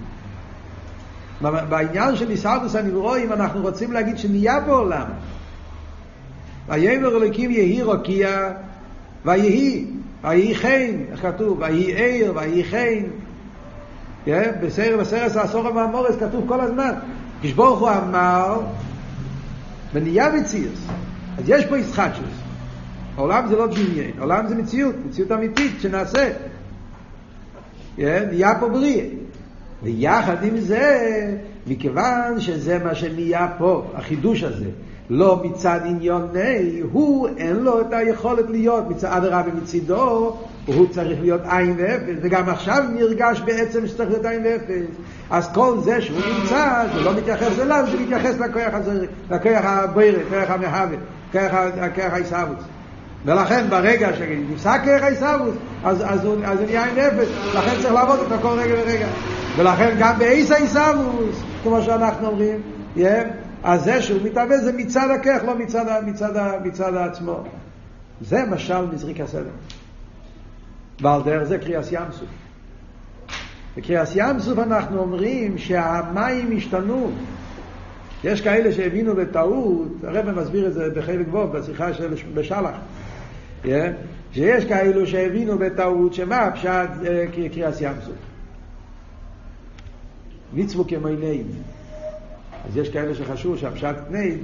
[1.40, 5.06] בעניין של הישרדוס הנברואים אנחנו רוצים להגיד שנהיה פה עולם.
[6.68, 8.52] ויאמר אלוקים יהי רוקיע
[9.24, 9.86] ויהי,
[10.22, 11.58] ויהי חן, איך כתוב?
[11.60, 13.04] ויהי עיר, ויהי חן.
[14.24, 14.52] כן?
[14.62, 16.92] בסרט, בסרט העשור המאמורס כתוב כל הזמן.
[17.42, 18.60] כשברוך הוא אמר,
[19.92, 20.86] ונהיה מציאוס.
[21.38, 22.48] אז יש פה ישחטשוס.
[23.16, 26.30] העולם זה לא דמיין, העולם זה מציאות, מציאות אמיתית שנעשה.
[27.98, 29.06] נהיה פה בריאה.
[29.82, 34.70] ויחד עם זה, מכיוון שזה מה שנהיה פה, החידוש הזה,
[35.10, 41.40] לא מצד עניוני, הוא אין לו את היכולת להיות מצד הרבי מצידו, הוא צריך להיות
[41.50, 44.96] עין ואפס, וגם עכשיו נרגש בעצם שצריך להיות עין ואפס.
[45.30, 50.22] אז כל זה שהוא נמצא, זה לא מתייחס אליו, זה מתייחס לכוח הזה, לכוח הבוירה,
[50.30, 50.96] כוח המהווה,
[51.94, 52.64] כוח העיסאוויס.
[53.24, 57.94] ולכן ברגע שנפסק כוח העיסאוויס, אז, אז, הוא, אז הוא נהיה עין ואפס, לכן צריך
[57.94, 59.06] לעבוד אותו כל רגע ורגע.
[59.56, 62.60] ולכן גם בעיס העיסאוויס, כמו שאנחנו אומרים,
[62.96, 63.00] yeah,
[63.62, 67.44] אז זה שהוא מתאבד זה מצד הכך, לא מצד, מצד, מצד עצמו.
[68.20, 69.50] זה משל מזריק הסדר.
[71.00, 72.28] ועל דרך זה קריאס ים סוף.
[73.76, 77.10] בקריאס ים סוף אנחנו אומרים שהמים השתנו.
[78.24, 82.76] יש כאלה שהבינו בטעות, הרב מסביר את זה בחלק ווב, בשיחה של בשלח,
[83.64, 83.68] yeah?
[84.32, 88.14] שיש כאלו שהבינו בטעות שמה הפשט אה, קריאס ים סוף.
[90.52, 91.46] מצוו כמיינים.
[92.66, 94.38] אז יש כאלה שחשבו שהפשט נייד,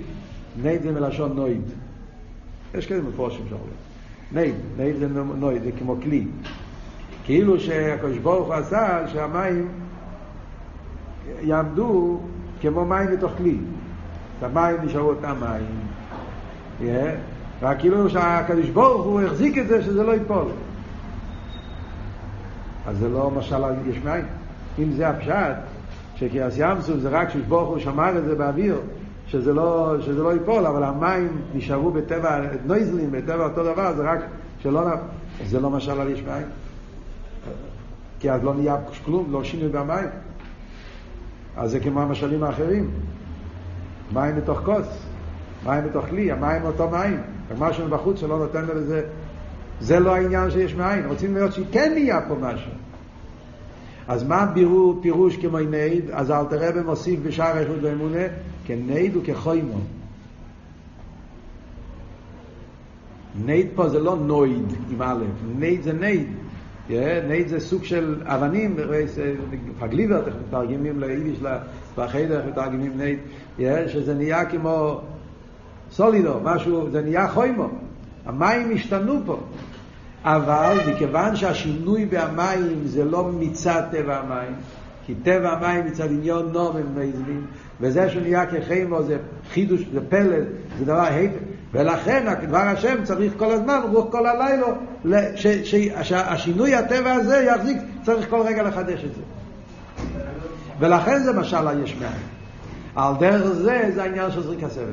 [0.63, 1.63] נייד זה מלשון נויד.
[2.75, 3.75] יש כאלה מפורשים שאומרים.
[4.33, 6.27] נייד, נייד זה נויד, זה כמו כלי.
[7.25, 9.69] כאילו שהקדוש ברוך הוא עשה שהמים
[11.41, 12.21] יעמדו
[12.61, 13.57] כמו מים בתוך כלי.
[14.43, 15.67] המים נשארו אותם מים.
[16.81, 17.17] Yeah.
[17.63, 20.45] רק כאילו שהקדוש ברוך הוא החזיק את זה שזה לא ייפול.
[22.87, 24.25] אז זה לא משל יש מים.
[24.79, 25.57] אם זה הפשט,
[26.15, 28.81] שקריאס ים סוף זה רק שברוך הוא שמר את זה באוויר,
[29.27, 34.21] שזה לא, שזה לא ייפול, אבל המים נשארו בטבע, נויזלים, בטבע אותו דבר, זה רק
[34.59, 34.81] שלא,
[35.47, 36.47] זה לא משל על יש מים.
[38.21, 40.09] כי אז לא נהיה כלום, לא שינוי במים.
[41.57, 42.91] אז זה כמו המשלים האחרים.
[44.13, 45.07] מים בתוך כוס,
[45.65, 49.03] מים בתוך כלי, המים אותו מים, רק משהו בחוץ שלא נותן לזה,
[49.81, 52.71] זה לא העניין שיש מאין, רוצים לראות שכן נהיה פה משהו.
[54.09, 56.11] אז מה בירו פירוש כמו נייד?
[56.13, 58.23] אז אל תראה במוסיף בשער איכות ואמונה,
[58.67, 59.79] כנייד וכחוימו.
[63.45, 65.25] נייד פה זה לא נויד עם א',
[65.59, 66.27] נייד זה נייד.
[67.29, 68.77] נייד זה סוג של אבנים,
[69.81, 71.39] פגליבר, איך מתרגמים ליידיש,
[71.97, 75.01] בחדר, איך מתרגמים נייד, שזה נהיה כמו
[75.91, 77.69] סולידו, משהו, זה נהיה חוימו.
[78.27, 79.41] המים השתנו פה.
[80.25, 84.55] אבל מכיוון שהשינוי במים זה לא מצד טבע המים,
[85.07, 87.47] כי טבע המים מצד עניון נום הם נזלים,
[87.81, 89.19] וזה שהוא נהיה כחימו זה
[89.53, 90.37] חידוש, זה פלא,
[90.79, 91.39] זה דבר היפך.
[91.73, 94.67] ולכן דבר השם צריך כל הזמן, רוח כל הלילה,
[96.03, 99.21] שהשינוי הטבע הזה יחזיק, צריך כל רגע לחדש את זה.
[100.79, 102.13] ולכן זה משל היש מאין.
[102.97, 104.93] על דרך זה, זה העניין של זריק הסבל.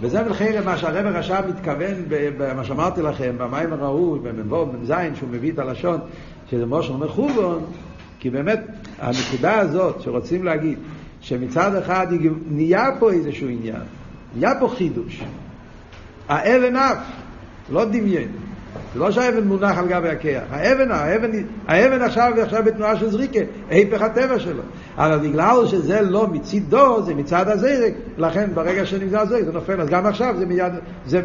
[0.00, 5.52] וזה מלחרם מה שהרב הרש"ב מתכוון, במה שאמרתי לכם, במים הראוי, במ"ו, מ"ז, שהוא מביא
[5.52, 6.00] את הלשון,
[6.50, 7.64] שזה משה אומר חובון,
[8.20, 8.60] כי באמת
[8.98, 10.78] הנקודה הזאת שרוצים להגיד,
[11.20, 12.06] שמצד אחד
[12.46, 13.82] נהיה פה איזשהו עניין,
[14.34, 15.22] נהיה פה חידוש.
[16.28, 16.98] האבן אף,
[17.70, 18.28] לא דמיין.
[18.94, 20.44] זה לא שהאבן מונח על גבי הקרח.
[20.50, 21.30] האבן, האבן,
[21.68, 24.62] האבן עכשיו, עכשיו בתנועה של זריקה, היפך הטבע שלו.
[24.96, 29.80] אבל בגלל שזה לא מצידו, זה מצד הזרק, לכן ברגע שנמצא הזרק זה נופל.
[29.80, 30.72] אז גם עכשיו זה מיד,
[31.06, 31.20] זה,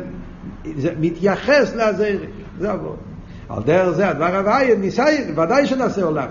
[0.78, 2.30] זה מתייחס לזרק.
[2.60, 2.96] זה עבור.
[3.50, 6.28] על דרך זה הדבר הבא, ניסיין, ודאי שנעשה עולם.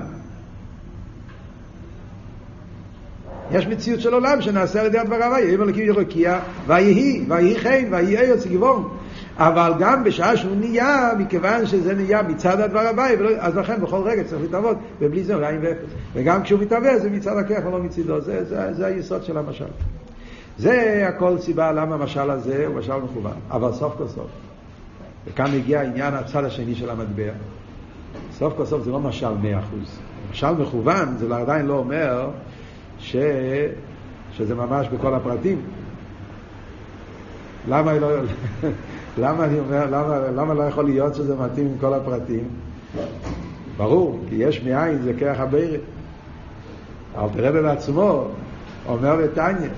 [3.51, 7.85] יש מציאות של עולם שנעשה על ידי הדבר הבא, יהיה מלכים ירוקיע, ויהי, ויהי חן,
[7.91, 8.89] ויהי ארץ גבעון.
[9.39, 13.07] אבל גם בשעה שהוא נהיה, מכיוון שזה נהיה מצד הדבר הבא,
[13.39, 15.91] אז לכן בכל רגע צריך להתעבוד, ובלי זה עין ואפס.
[16.15, 19.65] וגם כשהוא מתעווה זה מצד הכיח ולא מצידו, זה, זה, זה היסוד של המשל.
[20.59, 24.27] זה הכל סיבה למה המשל הזה הוא משל מכוון, אבל סוף כל סוף.
[25.27, 27.33] וכאן מגיע העניין הצד השני של המטבע.
[28.33, 29.99] סוף כל סוף זה לא משל מאה אחוז.
[30.31, 32.31] משל מכוון זה עדיין לא אומר
[32.99, 33.17] ש...
[34.33, 35.61] שזה ממש בכל הפרטים.
[37.69, 38.09] למה לא...
[39.19, 42.49] למה אני אומר, למה, למה לא יכול להיות שזה מתאים עם כל הפרטים?
[43.77, 45.79] ברור, כי יש מאין זה כרך הבירה.
[47.19, 48.29] אל תראה בעצמו
[48.89, 49.71] אומר לטניה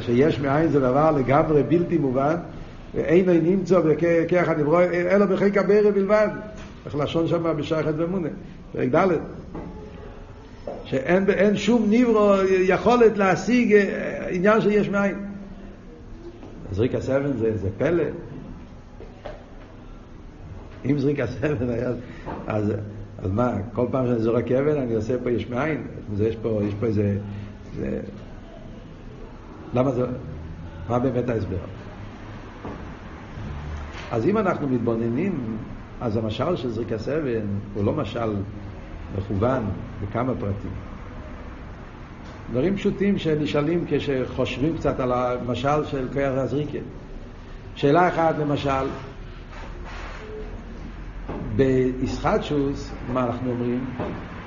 [0.00, 2.36] שיש מאין זה דבר לגמרי בלתי מובן
[2.94, 6.28] ואין נמצא בכרך הנברוא אלא בחיק הבירה בלבד.
[6.86, 8.28] איך לשון שם בשייכת ומונה,
[8.72, 9.08] פרק ד'
[10.84, 13.76] שאין שום נברו יכולת להשיג
[14.28, 15.33] עניין שיש מאין.
[16.72, 18.04] זריק הסבן זה, זה פלא.
[20.84, 21.90] אם זריק הסבן היה,
[22.46, 22.72] אז,
[23.18, 25.82] אז מה, כל פעם שאני זורק אבן אני עושה פה יש מאין?
[26.20, 27.18] יש פה, יש פה איזה...
[27.76, 28.00] זה...
[29.74, 30.06] למה זה...
[30.88, 31.56] מה באמת ההסבר?
[34.10, 35.56] אז אם אנחנו מתבוננים,
[36.00, 38.34] אז המשל של זריק הסבן הוא לא משל
[39.18, 39.62] מכוון
[40.02, 40.70] בכמה פרטים.
[42.50, 46.78] דברים פשוטים שנשאלים כשחושבים קצת על המשל של כוח הזריקה.
[47.74, 48.86] שאלה אחת למשל,
[51.56, 53.84] באיסחטשוס, מה אנחנו אומרים?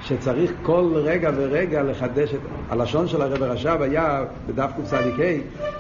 [0.01, 2.39] שצריך כל רגע ורגע לחדש את...
[2.69, 4.99] הלשון של הרב רש"ב היה בדף קצ"ה,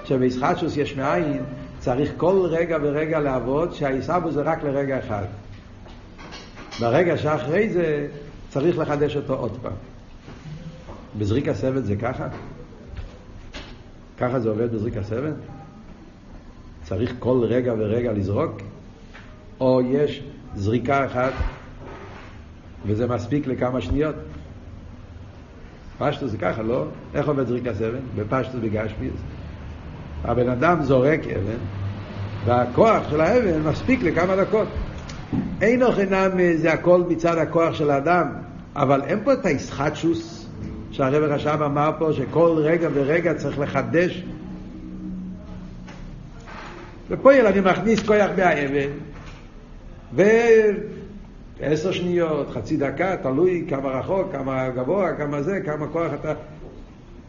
[0.05, 1.43] שבאיסחטשוס יש מאין,
[1.79, 5.25] צריך כל רגע ורגע לעבוד שהעיסבו זה רק לרגע אחד.
[6.79, 8.07] ברגע שאחרי זה
[8.49, 9.96] צריך לחדש אותו עוד פעם.
[11.17, 12.27] בזריק הסבל זה ככה?
[14.17, 15.33] ככה זה עובד בזריק הסבל?
[16.83, 18.61] צריך כל רגע ורגע לזרוק?
[19.59, 20.23] או יש
[20.55, 21.33] זריקה אחת
[22.85, 24.15] וזה מספיק לכמה שניות?
[25.97, 26.85] פשטוס זה ככה, לא?
[27.13, 27.99] איך עובד זריק הסבל?
[28.15, 29.13] בפשטוס בגשמיס.
[30.23, 31.57] הבן אדם זורק אבן
[32.45, 34.67] והכוח של האבן מספיק לכמה דקות.
[35.61, 38.27] אין אוכל נמי זה הכל מצד הכוח של האדם,
[38.75, 40.36] אבל אין פה את הישחטשוס
[40.91, 44.23] שהרב רש"ב אמר פה שכל רגע ורגע צריך לחדש.
[47.09, 48.89] ופועל אני מכניס כוח מהאבן,
[50.13, 56.33] ועשר שניות, חצי דקה, תלוי כמה רחוק, כמה גבוה, כמה זה, כמה כוח אתה...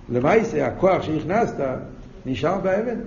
[0.09, 1.65] למעשה, הכוח שהכנסת
[2.27, 2.99] נשאר באבן.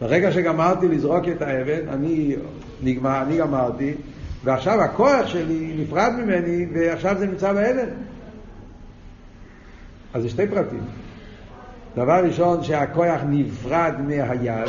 [0.00, 2.36] ברגע שגמרתי לזרוק את האבן, אני
[2.82, 3.94] נגמר, אני גמרתי,
[4.44, 7.88] ועכשיו הכוח שלי נפרד ממני, ועכשיו זה נמצא באבן.
[10.14, 10.80] אז זה שתי פרטים.
[11.96, 14.68] דבר ראשון, שהכוח נפרד מהיד.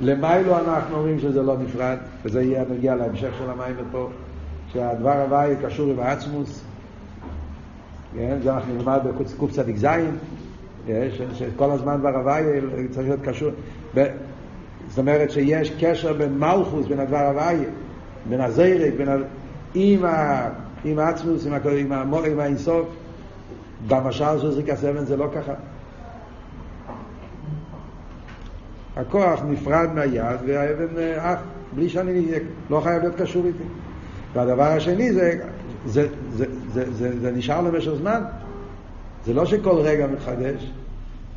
[0.00, 4.08] למיילו אנחנו אומרים שזה לא נפרד, וזה יהיה נגיע להמשך של המים פה,
[4.72, 6.64] שהדבר הבא יהיה קשור עם העצמוס.
[8.16, 8.38] כן?
[8.42, 9.86] זה אנחנו נלמד בקצ"ז,
[11.34, 12.42] שכל הזמן ברבי
[12.90, 13.50] צריך להיות קשור.
[14.88, 17.56] זאת אומרת שיש קשר בין מלכוס, בין הדבר הוואי,
[18.28, 19.16] בין הזרק, בין ה...
[19.74, 20.48] עם, ה...
[20.84, 21.58] עם העצמוס, עם, ה...
[21.78, 22.26] עם, ה...
[22.26, 22.86] עם האינסוף.
[23.88, 25.52] במשל של זריקה סבן זה לא ככה.
[28.96, 31.38] הכוח נפרד מהיד והאבן עף,
[31.74, 32.26] בלי שאני
[32.70, 33.64] לא חייב להיות קשור איתי.
[34.32, 35.38] והדבר השני זה,
[35.86, 38.22] זה, זה, זה, זה, זה נשאר למשך זמן.
[39.24, 40.72] זה לא שכל רגע מתחדש,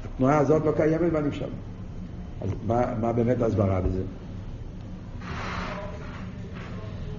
[0.06, 1.45] התנועה הזאת לא קיימת בנפשם.
[2.41, 4.02] אז מה, מה באמת ההסברה בזה?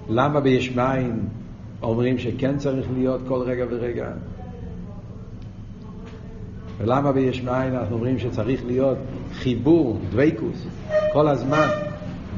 [0.09, 1.19] למה ביש מים
[1.83, 4.07] אומרים שכן צריך להיות כל רגע ורגע?
[6.77, 8.97] ולמה ביש מים אנחנו אומרים שצריך להיות
[9.33, 10.67] חיבור, דוויקוס,
[11.13, 11.67] כל הזמן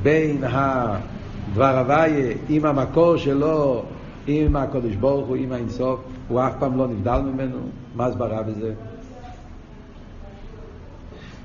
[0.03, 3.83] בין הדבר הוויה עם המקור שלו,
[4.27, 7.57] עם הקודש ברוך הוא, עם האינסוף, הוא אף פעם לא נבדל ממנו,
[7.95, 8.73] מה הסברה בזה?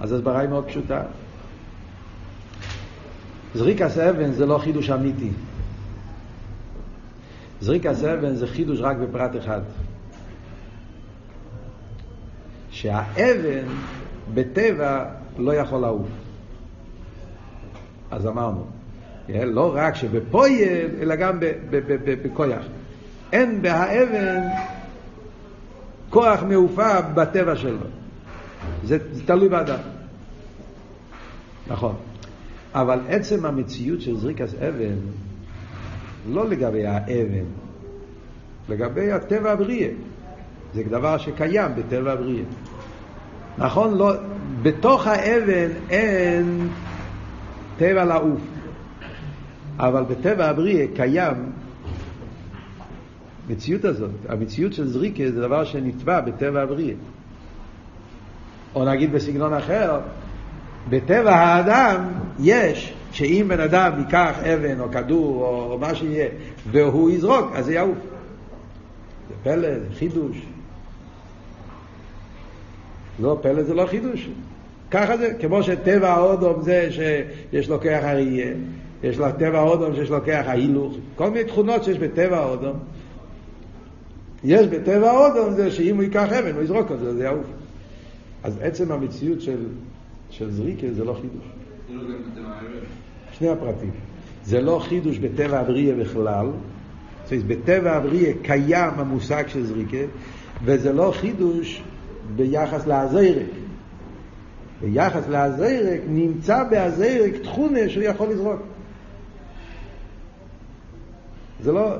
[0.01, 1.03] אז הסברה היא מאוד פשוטה.
[3.55, 5.31] זריקס אבן זה לא חידוש אמיתי.
[7.61, 9.61] זריקס אבן זה חידוש רק בפרט אחד.
[12.71, 13.65] שהאבן
[14.35, 15.05] בטבע
[15.39, 16.09] לא יכול לעוף.
[18.11, 18.67] אז אמרנו,
[19.29, 21.39] לא רק שבפויל, אלא גם
[22.23, 22.65] בכויח.
[23.33, 24.43] אין בהאבן
[26.11, 27.87] כוח מעופה בטבע שלו.
[28.85, 29.79] זה, זה תלוי באדם.
[31.67, 31.97] נכון.
[32.75, 34.97] אבל עצם המציאות של זריקס אבן,
[36.29, 37.45] לא לגבי האבן,
[38.69, 39.89] לגבי הטבע הבריאה.
[40.75, 42.45] זה דבר שקיים בטבע הבריאה.
[43.59, 43.99] נכון?
[43.99, 44.13] לא,
[44.63, 46.69] בתוך האבן אין
[47.79, 48.41] טבע לעוף,
[49.79, 51.53] אבל בטבע הבריאה קיים
[53.49, 54.11] המציאות הזאת.
[54.29, 56.95] המציאות של זריקה זה דבר שנטבע בטבע הבריאה.
[58.75, 60.01] או נגיד בסגנון אחר,
[60.89, 62.05] בטבע האדם
[62.41, 66.29] יש שאם בן אדם ייקח אבן או כדור או מה שיהיה
[66.71, 67.99] והוא יזרוק, אז זה יעוף.
[69.29, 70.37] זה פלא, זה חידוש.
[73.21, 74.29] לא, פלא זה לא חידוש.
[74.91, 78.53] ככה זה, כמו שטבע האודום זה שיש לו כוח הראייה,
[79.03, 82.79] יש לו טבע האודום שיש לו כוח ההילוך, כל מיני תכונות שיש בטבע האודום.
[84.45, 87.47] יש בטבע האודום זה שאם הוא ייקח אבן הוא יזרוק את זה, זה יעוף.
[88.43, 89.59] אז עצם המציאות של,
[90.31, 91.47] של זריקה זה לא חידוש.
[93.33, 93.91] שני הפרטים.
[94.45, 96.47] זה לא חידוש בטבע הבריאה בכלל,
[97.47, 100.13] בטבע הבריאה קיים המושג של זריקה,
[100.65, 101.83] וזה לא חידוש
[102.37, 103.47] ביחס להזרק.
[104.81, 108.63] ביחס להזרק נמצא בהזרק תכונה שהוא יכול לזרוק.
[111.61, 111.97] זה לא...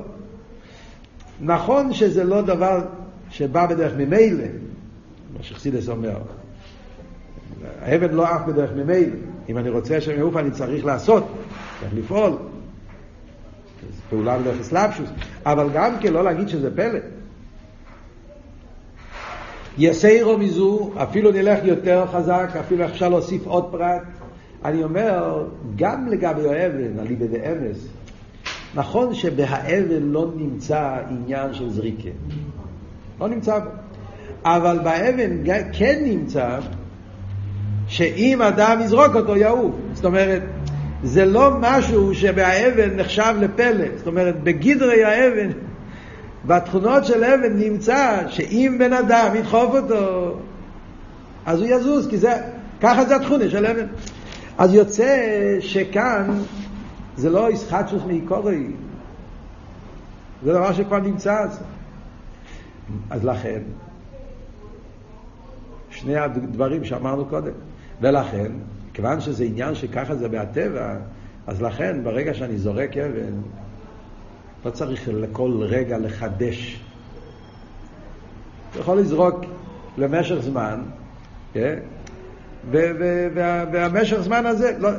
[1.41, 2.85] נכון שזה לא דבר
[3.29, 4.45] שבא בדרך ממילא,
[5.37, 6.17] מה שחסידס אומר.
[7.81, 9.15] האבן לא עף בדרך ממילא.
[9.49, 11.23] אם אני רוצה שם יעוף אני צריך לעשות,
[11.79, 12.31] צריך לפעול.
[12.31, 15.09] זו פעולה בדרך אסלאפשוס.
[15.45, 16.99] אבל גם כן לא להגיד שזה פלא.
[19.77, 24.01] יסיירו מזו, אפילו נלך יותר חזק, אפילו אפשר להוסיף עוד פרט.
[24.65, 27.87] אני אומר, גם לגבי האבן, על ליבד אמס,
[28.75, 32.09] נכון שבהאבן לא נמצא עניין של זריקה.
[33.19, 33.69] לא נמצא בו.
[34.45, 35.31] אבל באבן
[35.73, 36.59] כן נמצא
[37.87, 39.75] שאם אדם יזרוק אותו יעוף.
[39.93, 40.43] זאת אומרת,
[41.03, 43.85] זה לא משהו שבאבן נחשב לפלא.
[43.97, 45.49] זאת אומרת, בגדרי האבן,
[46.45, 50.37] בתכונות של אבן נמצא שאם בן אדם ידחוף אותו,
[51.45, 52.33] אז הוא יזוז, כי זה,
[52.81, 53.85] ככה זה התכונה של אבן.
[54.57, 55.17] אז יוצא
[55.59, 56.27] שכאן
[57.17, 58.67] זה לא ישחטשוס מעיקורי,
[60.43, 61.45] זה דבר שכבר נמצא.
[63.09, 63.59] אז לכן,
[65.89, 67.51] שני הדברים שאמרנו קודם.
[68.01, 68.51] ולכן,
[68.93, 70.95] כיוון שזה עניין שככה זה מהטבע,
[71.47, 73.33] אז לכן ברגע שאני זורק אבן,
[74.65, 76.83] לא צריך לכל רגע לחדש.
[78.71, 79.45] אתה יכול לזרוק
[79.97, 80.81] למשך זמן,
[81.53, 81.79] כן?
[82.71, 84.89] והמשך זמן הזה, לא,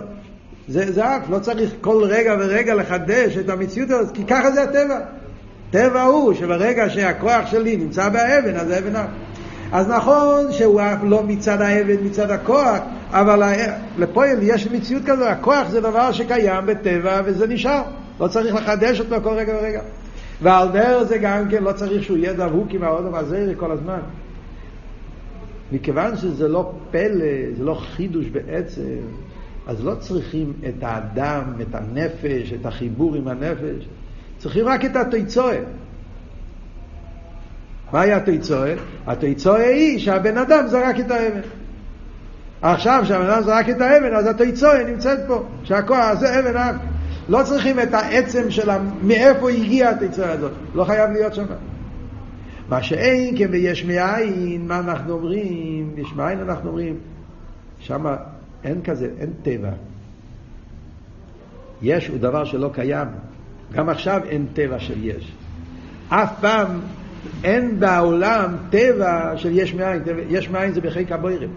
[0.68, 4.62] זה, זה אף, לא צריך כל רגע ורגע לחדש את המציאות הזאת, כי ככה זה
[4.62, 5.00] הטבע.
[5.70, 9.08] טבע הוא שברגע שהכוח שלי נמצא באבן, אז האבן אף.
[9.72, 12.78] אז נכון שהוא לא מצד האבן, מצד הכוח,
[13.10, 13.42] אבל
[13.98, 17.82] לפועל יש מציאות כזו, הכוח זה דבר שקיים בטבע וזה נשאר.
[18.20, 19.80] לא צריך לחדש אותו כל רגע ורגע.
[20.42, 24.00] ועל דרך זה גם כן לא צריך שהוא יהיה דבוק עם האודם הזה כל הזמן.
[25.72, 28.82] מכיוון שזה לא פלא, זה לא חידוש בעצם,
[29.66, 33.88] אז לא צריכים את האדם, את הנפש, את החיבור עם הנפש,
[34.38, 35.64] צריכים רק את התיצורת.
[37.92, 38.74] מהי התיצואה?
[39.06, 41.40] התיצואה היא שהבן אדם זרק את האבן.
[42.62, 46.76] עכשיו כשהבן אדם זרק את האבן, אז התיצואה נמצאת פה, שהכוח הזה אבן אב.
[47.28, 48.70] לא צריכים את העצם של
[49.02, 51.44] מאיפה הגיעה התיצואה הזאת, לא חייב להיות שם.
[52.68, 55.90] מה שאין כן ביש מאין, מה אנחנו אומרים?
[55.96, 56.96] יש מאין אנחנו אומרים,
[57.78, 58.04] שם
[58.64, 59.70] אין כזה, אין טבע.
[61.82, 63.08] יש הוא דבר שלא קיים.
[63.72, 65.32] גם עכשיו אין טבע של יש.
[66.08, 66.80] אף פעם
[67.44, 70.02] אין בעולם טבע של יש מאין.
[70.28, 71.50] יש מאין זה בחיק הבוירים.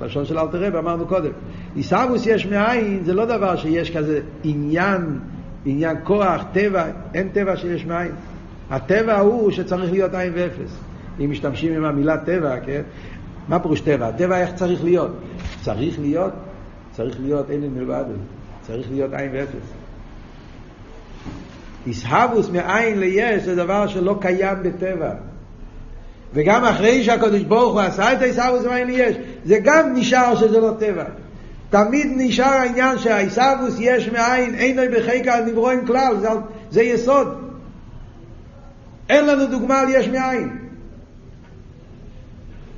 [0.00, 1.30] בלשון של אלתר רב אמרנו קודם.
[1.74, 5.18] עיסאוווס יש מאין זה לא דבר שיש כזה עניין,
[5.64, 8.12] עניין כוח, טבע, אין טבע שיש מאין.
[8.70, 10.78] הטבע הוא שצריך להיות עין ואפס.
[11.20, 12.82] אם משתמשים עם המילה טבע, כן?
[13.48, 14.10] מה פירוש טבע?
[14.10, 15.10] טבע איך צריך להיות?
[15.60, 16.32] צריך להיות,
[16.92, 18.04] צריך להיות אין מלבד,
[18.62, 19.79] צריך להיות עין ואפס.
[21.86, 25.10] איסהבוס מעין ליש זה דבר שלא קיים בטבע.
[26.34, 30.74] וגם אחרי שהקדוש ברוך הוא עשה את האיסהבוס מעין ליש, זה גם נשאר שזה לא
[30.78, 31.04] טבע.
[31.70, 36.28] תמיד נשאר העניין שהאיסהבוס יש מאין, אין לו בחיקה נברואים כלל, זה,
[36.70, 37.28] זה יסוד.
[39.08, 40.58] אין לנו דוגמה על יש מאין.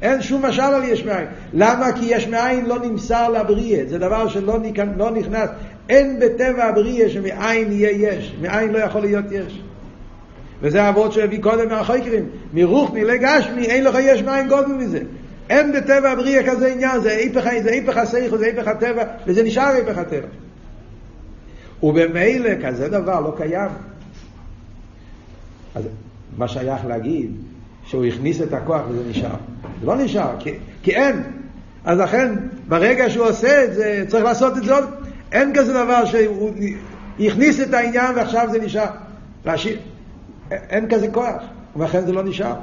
[0.03, 1.27] אין שום משל על יש מאין.
[1.53, 1.93] למה?
[1.93, 4.59] כי יש מאין לא נמסר לבריאה, זה דבר שלא
[4.97, 5.51] לא נכנס.
[5.93, 9.63] אין בטבע הבריאה שמאין יהיה יש, מאין לא יכול להיות יש.
[10.61, 15.01] וזה העבוד שהביא קודם מהחוקרים, מרוחני לגשמי, אין לך יש מאין גודל מזה.
[15.51, 19.67] אין בטבע הבריאה כזה עניין, זה היפך, זה היפך הסייכו, זה היפך הטבע, וזה נשאר
[19.67, 20.27] היפך הטבע.
[21.83, 23.71] ובמילא כזה דבר לא קיים.
[25.75, 25.85] אז
[26.39, 27.31] מה שייך להגיד?
[27.85, 29.35] שהוא הכניס את הכוח וזה נשאר.
[29.81, 30.51] זה לא נשאר, כי,
[30.83, 31.23] כי אין.
[31.85, 32.35] אז לכן,
[32.69, 34.85] ברגע שהוא עושה את זה, צריך לעשות את זה עוד.
[35.33, 36.51] אין כזה דבר שהוא
[37.21, 38.91] הכניס את העניין ועכשיו זה נשאר.
[39.45, 39.79] להשאיר.
[40.51, 41.43] אין כזה כוח,
[41.77, 42.55] ולכן זה לא נשאר.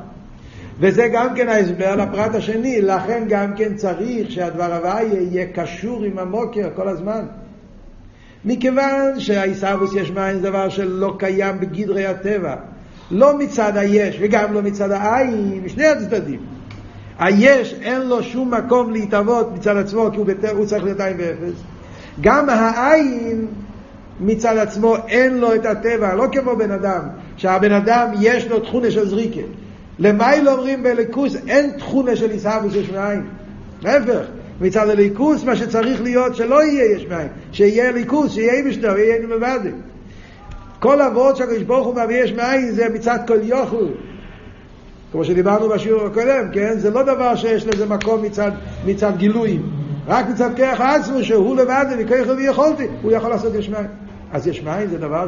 [0.80, 6.20] וזה גם כן ההסבר לפרט השני, לכן גם כן צריך שהדבר הוויה יהיה קשור עם
[6.20, 7.26] המוקר כל הזמן.
[8.46, 12.56] מכיוון שהעיסאוווס יש מים זה דבר שלא קיים בגדרי הטבע.
[13.12, 16.40] לא מצד היש וגם לא מצד העין, משני הצדדים.
[17.20, 21.18] היש אין לו שום מקום להתאבות מצד עצמו כי הוא, בטר, הוא צריך להיות עין
[21.20, 21.64] ואפס.
[22.22, 23.46] גם העין
[24.20, 27.02] מצד עצמו אין לו את הטבע, לא כמו בן אדם,
[27.38, 29.42] שהבן אדם יש לו תכונה של זריקה.
[30.00, 33.22] למייל אומרים בליכוס אין תכונה של עיסאוווס יש מאין.
[33.82, 34.26] להפך,
[34.62, 39.82] מצד הליכוס מה שצריך להיות שלא יהיה יש מאין, שיהיה ליכוס, שיהיה משנה, ויהיה נמבדים.
[40.80, 43.88] כל אבות שהקדוש ברוך הוא מביא יש מאין זה מצד כל יוכל.
[45.12, 46.74] כמו שדיברנו בשיעור הקודם, כן?
[46.78, 48.52] זה לא דבר שיש לזה מקום מצד,
[48.86, 49.79] מצד גילויים.
[50.10, 53.88] רק מצד כרך עצמו שהוא לבד וכרך ויכולתי, הוא יכול לעשות יש מאין.
[54.32, 55.28] אז יש מאין זה דבר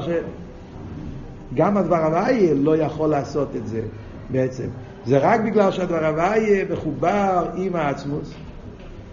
[1.53, 3.81] שגם הדבר הוויה לא יכול לעשות את זה
[4.29, 4.67] בעצם.
[5.05, 8.33] זה רק בגלל שהדבר הוויה מחובר עם העצמוס.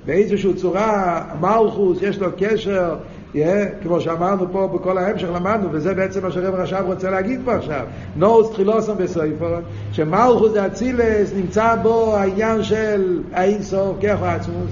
[0.06, 2.96] באיזושהי צורה, מלכוס, יש לו קשר
[3.34, 7.54] Yeah, כמו שאמרנו פה בכל ההמשך למדנו, וזה בעצם מה שרב רש"ב רוצה להגיד פה
[7.54, 7.86] עכשיו.
[8.16, 9.62] נורס תחילוסם בסויפון,
[9.92, 14.70] שמלכוס אצילס, נמצא בו העניין של האין סוף, כיח העצמוס,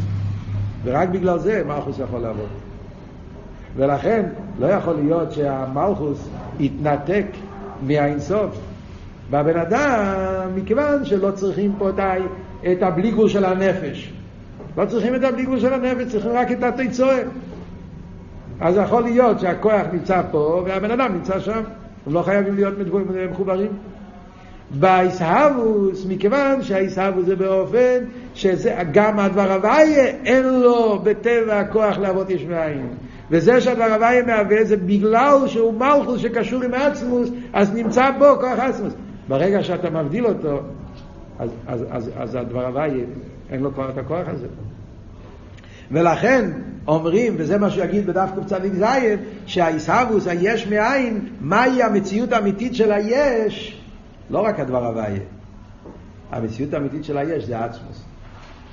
[0.86, 2.48] ורק בגלל זה מלכוס יכול לעבוד.
[3.76, 4.26] ולכן
[4.58, 6.28] לא יכול להיות שהמלכוס
[6.58, 7.26] יתנתק
[7.82, 8.60] מהאין סוף.
[9.30, 11.90] בבן אדם, מכיוון שלא צריכים פה
[12.72, 14.12] את הבליגול של הנפש.
[14.76, 17.22] לא צריכים את הבליגול של הנפש, צריכים רק את התיצואה.
[18.60, 21.62] אז יכול להיות שהכוח נמצא פה והבן אדם נמצא שם,
[22.06, 22.74] הם לא חייבים להיות
[23.30, 23.70] מחוברים.
[24.70, 28.04] באיסהבוס, מכיוון שהאיסהבוס זה באופן
[28.34, 32.86] שזה גם הדבר הוויה אין לו בטבע הכוח לעבוד יש מאין.
[33.30, 38.58] וזה שהדבר הוויה מהווה זה בגלל שהוא מלכוס שקשור עם עצמוס, אז נמצא בו כוח
[38.58, 38.94] עצמוס.
[39.28, 40.60] ברגע שאתה מבדיל אותו,
[41.38, 43.04] אז, אז, אז, אז הדבר הוויה
[43.50, 44.46] אין לו כבר את הכוח הזה.
[45.90, 46.50] ולכן
[46.88, 48.84] אומרים, וזה מה שהוא יגיד בדף קצ"ז,
[49.46, 53.75] שהאיסהבוס, היש מאין, מהי המציאות האמיתית של היש,
[54.30, 55.20] לא רק הדבר הוויה.
[56.32, 58.04] המציאות האמיתית של היש זה האצמוס.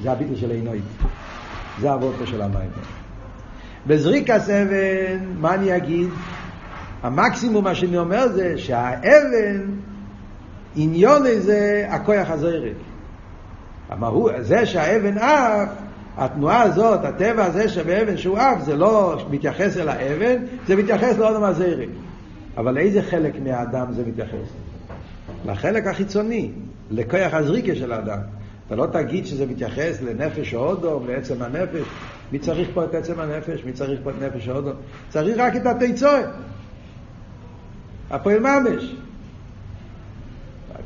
[0.01, 0.82] זה הביטל של עינוי.
[1.80, 2.70] זה הוורטו של המים.
[3.88, 6.10] בזריקס אבן, מה אני אגיד?
[7.04, 9.62] המקסימום מה שאני אומר זה שהאבן,
[10.76, 12.76] עניון זה הכוח הזרק.
[14.39, 15.70] זה שהאבן עף,
[16.18, 21.43] התנועה הזאת, הטבע הזה שבאבן שהוא אף, זה לא מתייחס אל האבן, זה מתייחס לאודם
[21.43, 21.89] הזרק.
[22.58, 24.49] אבל לאיזה חלק מהאדם זה מתייחס?
[25.45, 26.51] לחלק החיצוני,
[26.91, 28.19] לכוח הזריקה של האדם.
[28.67, 31.87] אתה לא תגיד שזה מתייחס לנפש האודום, לעצם הנפש.
[32.31, 33.63] מי צריך פה את עצם הנפש?
[33.65, 34.73] מי צריך פה את נפש האודום?
[35.09, 36.29] צריך רק את התיצורת.
[38.09, 38.95] הפועל ממש.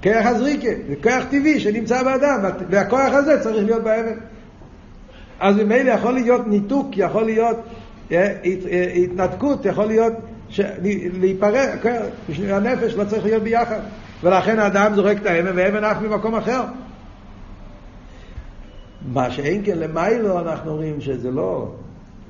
[0.04, 2.40] כוח הזריקה, זה כוח טבעי שנמצא באדם,
[2.70, 4.18] והכוח הזה צריך להיות באבן.
[5.40, 7.58] אז ממילא יכול להיות ניתוק, יכול להיות
[8.12, 8.34] אה,
[8.72, 10.14] אה, התנתקות, יכול להיות
[11.14, 11.78] להיפרד,
[12.40, 13.80] הנפש לא צריך להיות ביחד.
[14.24, 16.62] ולכן האדם זורק את האבן והאבן עף ממקום אחר.
[19.14, 21.72] מה שאין כן למיילו אנחנו אומרים שזה לא,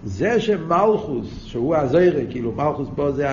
[0.04, 3.28] זה שמלכוס, שהוא הזרק, כאילו מלכוס פה זה,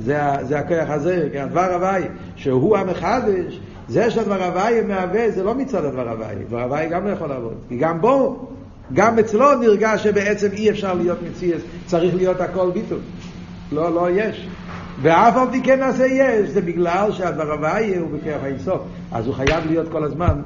[0.00, 2.02] זה, זה הכוח הזרק, הדבר הוואי,
[2.36, 7.10] שהוא המחדש, זה שהדבר הוואי מהווה, זה לא מצד הדבר הוואי, הדבר הוואי גם לא
[7.10, 8.46] יכול לעבוד, כי גם בו,
[8.92, 13.00] גם אצלו נרגש שבעצם אי אפשר להיות מציאס, צריך להיות הכל ביטול,
[13.72, 14.48] לא, לא יש.
[15.02, 18.82] ואף על פי כן נעשה יש, זה בגלל שהדבר הוואי הוא בכוח האינסוף,
[19.12, 20.42] אז הוא חייב להיות כל הזמן,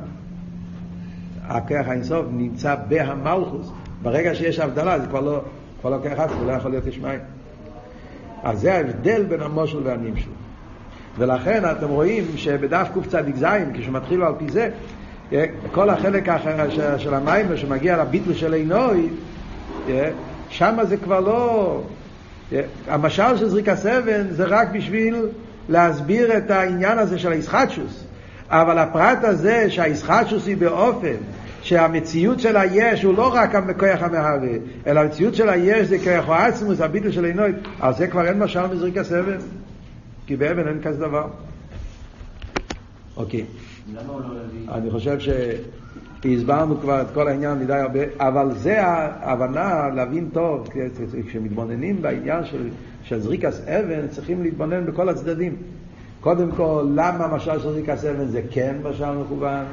[1.48, 3.70] הכוח האינסוף נמצא בהמלכוס,
[4.02, 5.40] ברגע שיש הבדלה זה כבר לא,
[5.80, 7.20] כבר לא כוח עצמו, לא יכול להיות יש מים.
[8.42, 10.30] אז זה ההבדל בין המושל והנמשל.
[11.18, 13.44] ולכן אתם רואים שבדף קצ"ז,
[13.74, 14.70] כשמתחילו על פי זה,
[15.72, 19.08] כל החלק האחר של המים שמגיע לביטל של עינוי,
[20.48, 21.82] שם זה כבר לא...
[22.86, 25.26] המשל של זריקה סבן זה רק בשביל
[25.68, 28.04] להסביר את העניין הזה של הישחטשוס.
[28.48, 31.16] אבל הפרט הזה שהישחטשוס היא באופן
[31.62, 34.52] שהמציאות של היש הוא לא רק הכוח המהווה,
[34.86, 38.66] אלא המציאות של היש זה כוח העצמוס, הביטל של עינוי, על זה כבר אין משל
[38.66, 39.38] מזריקה סבן.
[40.26, 41.28] כי באבן אין כזה דבר.
[43.16, 43.44] אוקיי.
[43.94, 44.74] למה הוא לא?
[44.74, 45.18] אני חושב
[46.22, 50.68] שהסברנו כבר את כל העניין מדי הרבה, אבל זה ההבנה להבין טוב,
[51.28, 52.68] כשמתבוננים בעניין של,
[53.02, 55.56] של זריקס אבן, צריכים להתבונן בכל הצדדים.
[56.20, 59.64] קודם כל, למה משל של זריקס אבן זה כן משל מכוון?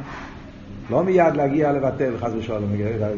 [0.90, 2.72] לא מיד להגיע לבטל חס ושלום,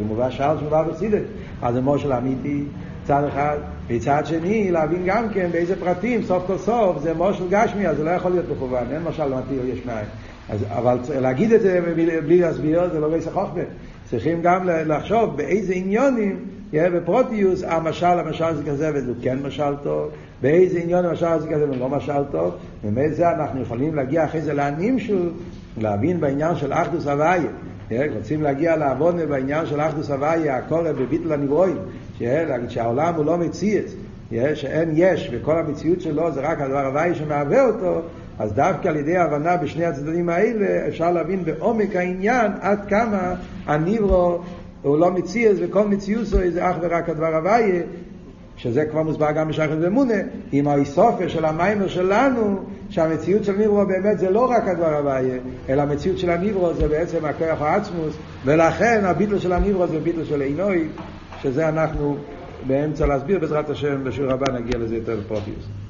[0.07, 1.23] מובא שער שמובא בסידת,
[1.61, 2.63] אז זה מושל אמיתי,
[3.03, 3.57] צד אחד,
[3.89, 8.03] מצד שני להבין גם כן באיזה פרטים, סוף כל סוף זה מושל גשמי, אז זה
[8.03, 10.05] לא יכול להיות מכוון, אין משל מתיר יש מאין.
[10.49, 11.81] אז, אבל להגיד את זה
[12.25, 13.63] בלי להסביר זה לא בייס החוכמה.
[14.09, 16.39] צריכים גם לחשוב באיזה עניונים,
[16.73, 20.09] יהיה בפרוטיוס, המשל, המשל זה כזה וזה כן משל טוב,
[20.41, 25.31] באיזה עניון המשל זה כזה ולא משל טוב, ומזה אנחנו יכולים להגיע אחרי זה לאנימשול,
[25.77, 27.49] להבין בעניין של אחדוס הוויה.
[28.15, 31.77] רוצים להגיע לעבוד בעניין של אחדוס הוויה, הקורא בביטל הנברואים,
[32.69, 33.95] שהעולם הוא לא מציץ,
[34.53, 38.01] שאין יש, וכל המציאות שלו זה רק הדבר הוואי שמהווה אותו,
[38.39, 43.35] אז דווקא על ידי ההבנה בשני הצדדים האלה אפשר להבין בעומק העניין עד כמה
[43.65, 44.41] הניברו
[44.81, 47.81] הוא לא מציאס וכל מציאוסו זה אך ורק הדבר הוויה
[48.59, 50.13] שזה כבר מוסבר גם בשייכת ומונה,
[50.51, 52.59] עם האיסופיה של המיימר שלנו,
[52.89, 55.37] שהמציאות של ניברו באמת זה לא רק הדבר הוויה,
[55.69, 60.41] אלא המציאות של הניברו זה בעצם הכוח העצמוס, ולכן הביטל של הניברו זה ביטל של
[60.41, 60.87] עינוי,
[61.41, 62.17] שזה אנחנו
[62.67, 65.88] באמצע להסביר בעזרת השם, בשיעור הבא נגיע לזה יותר בפרוטיוס.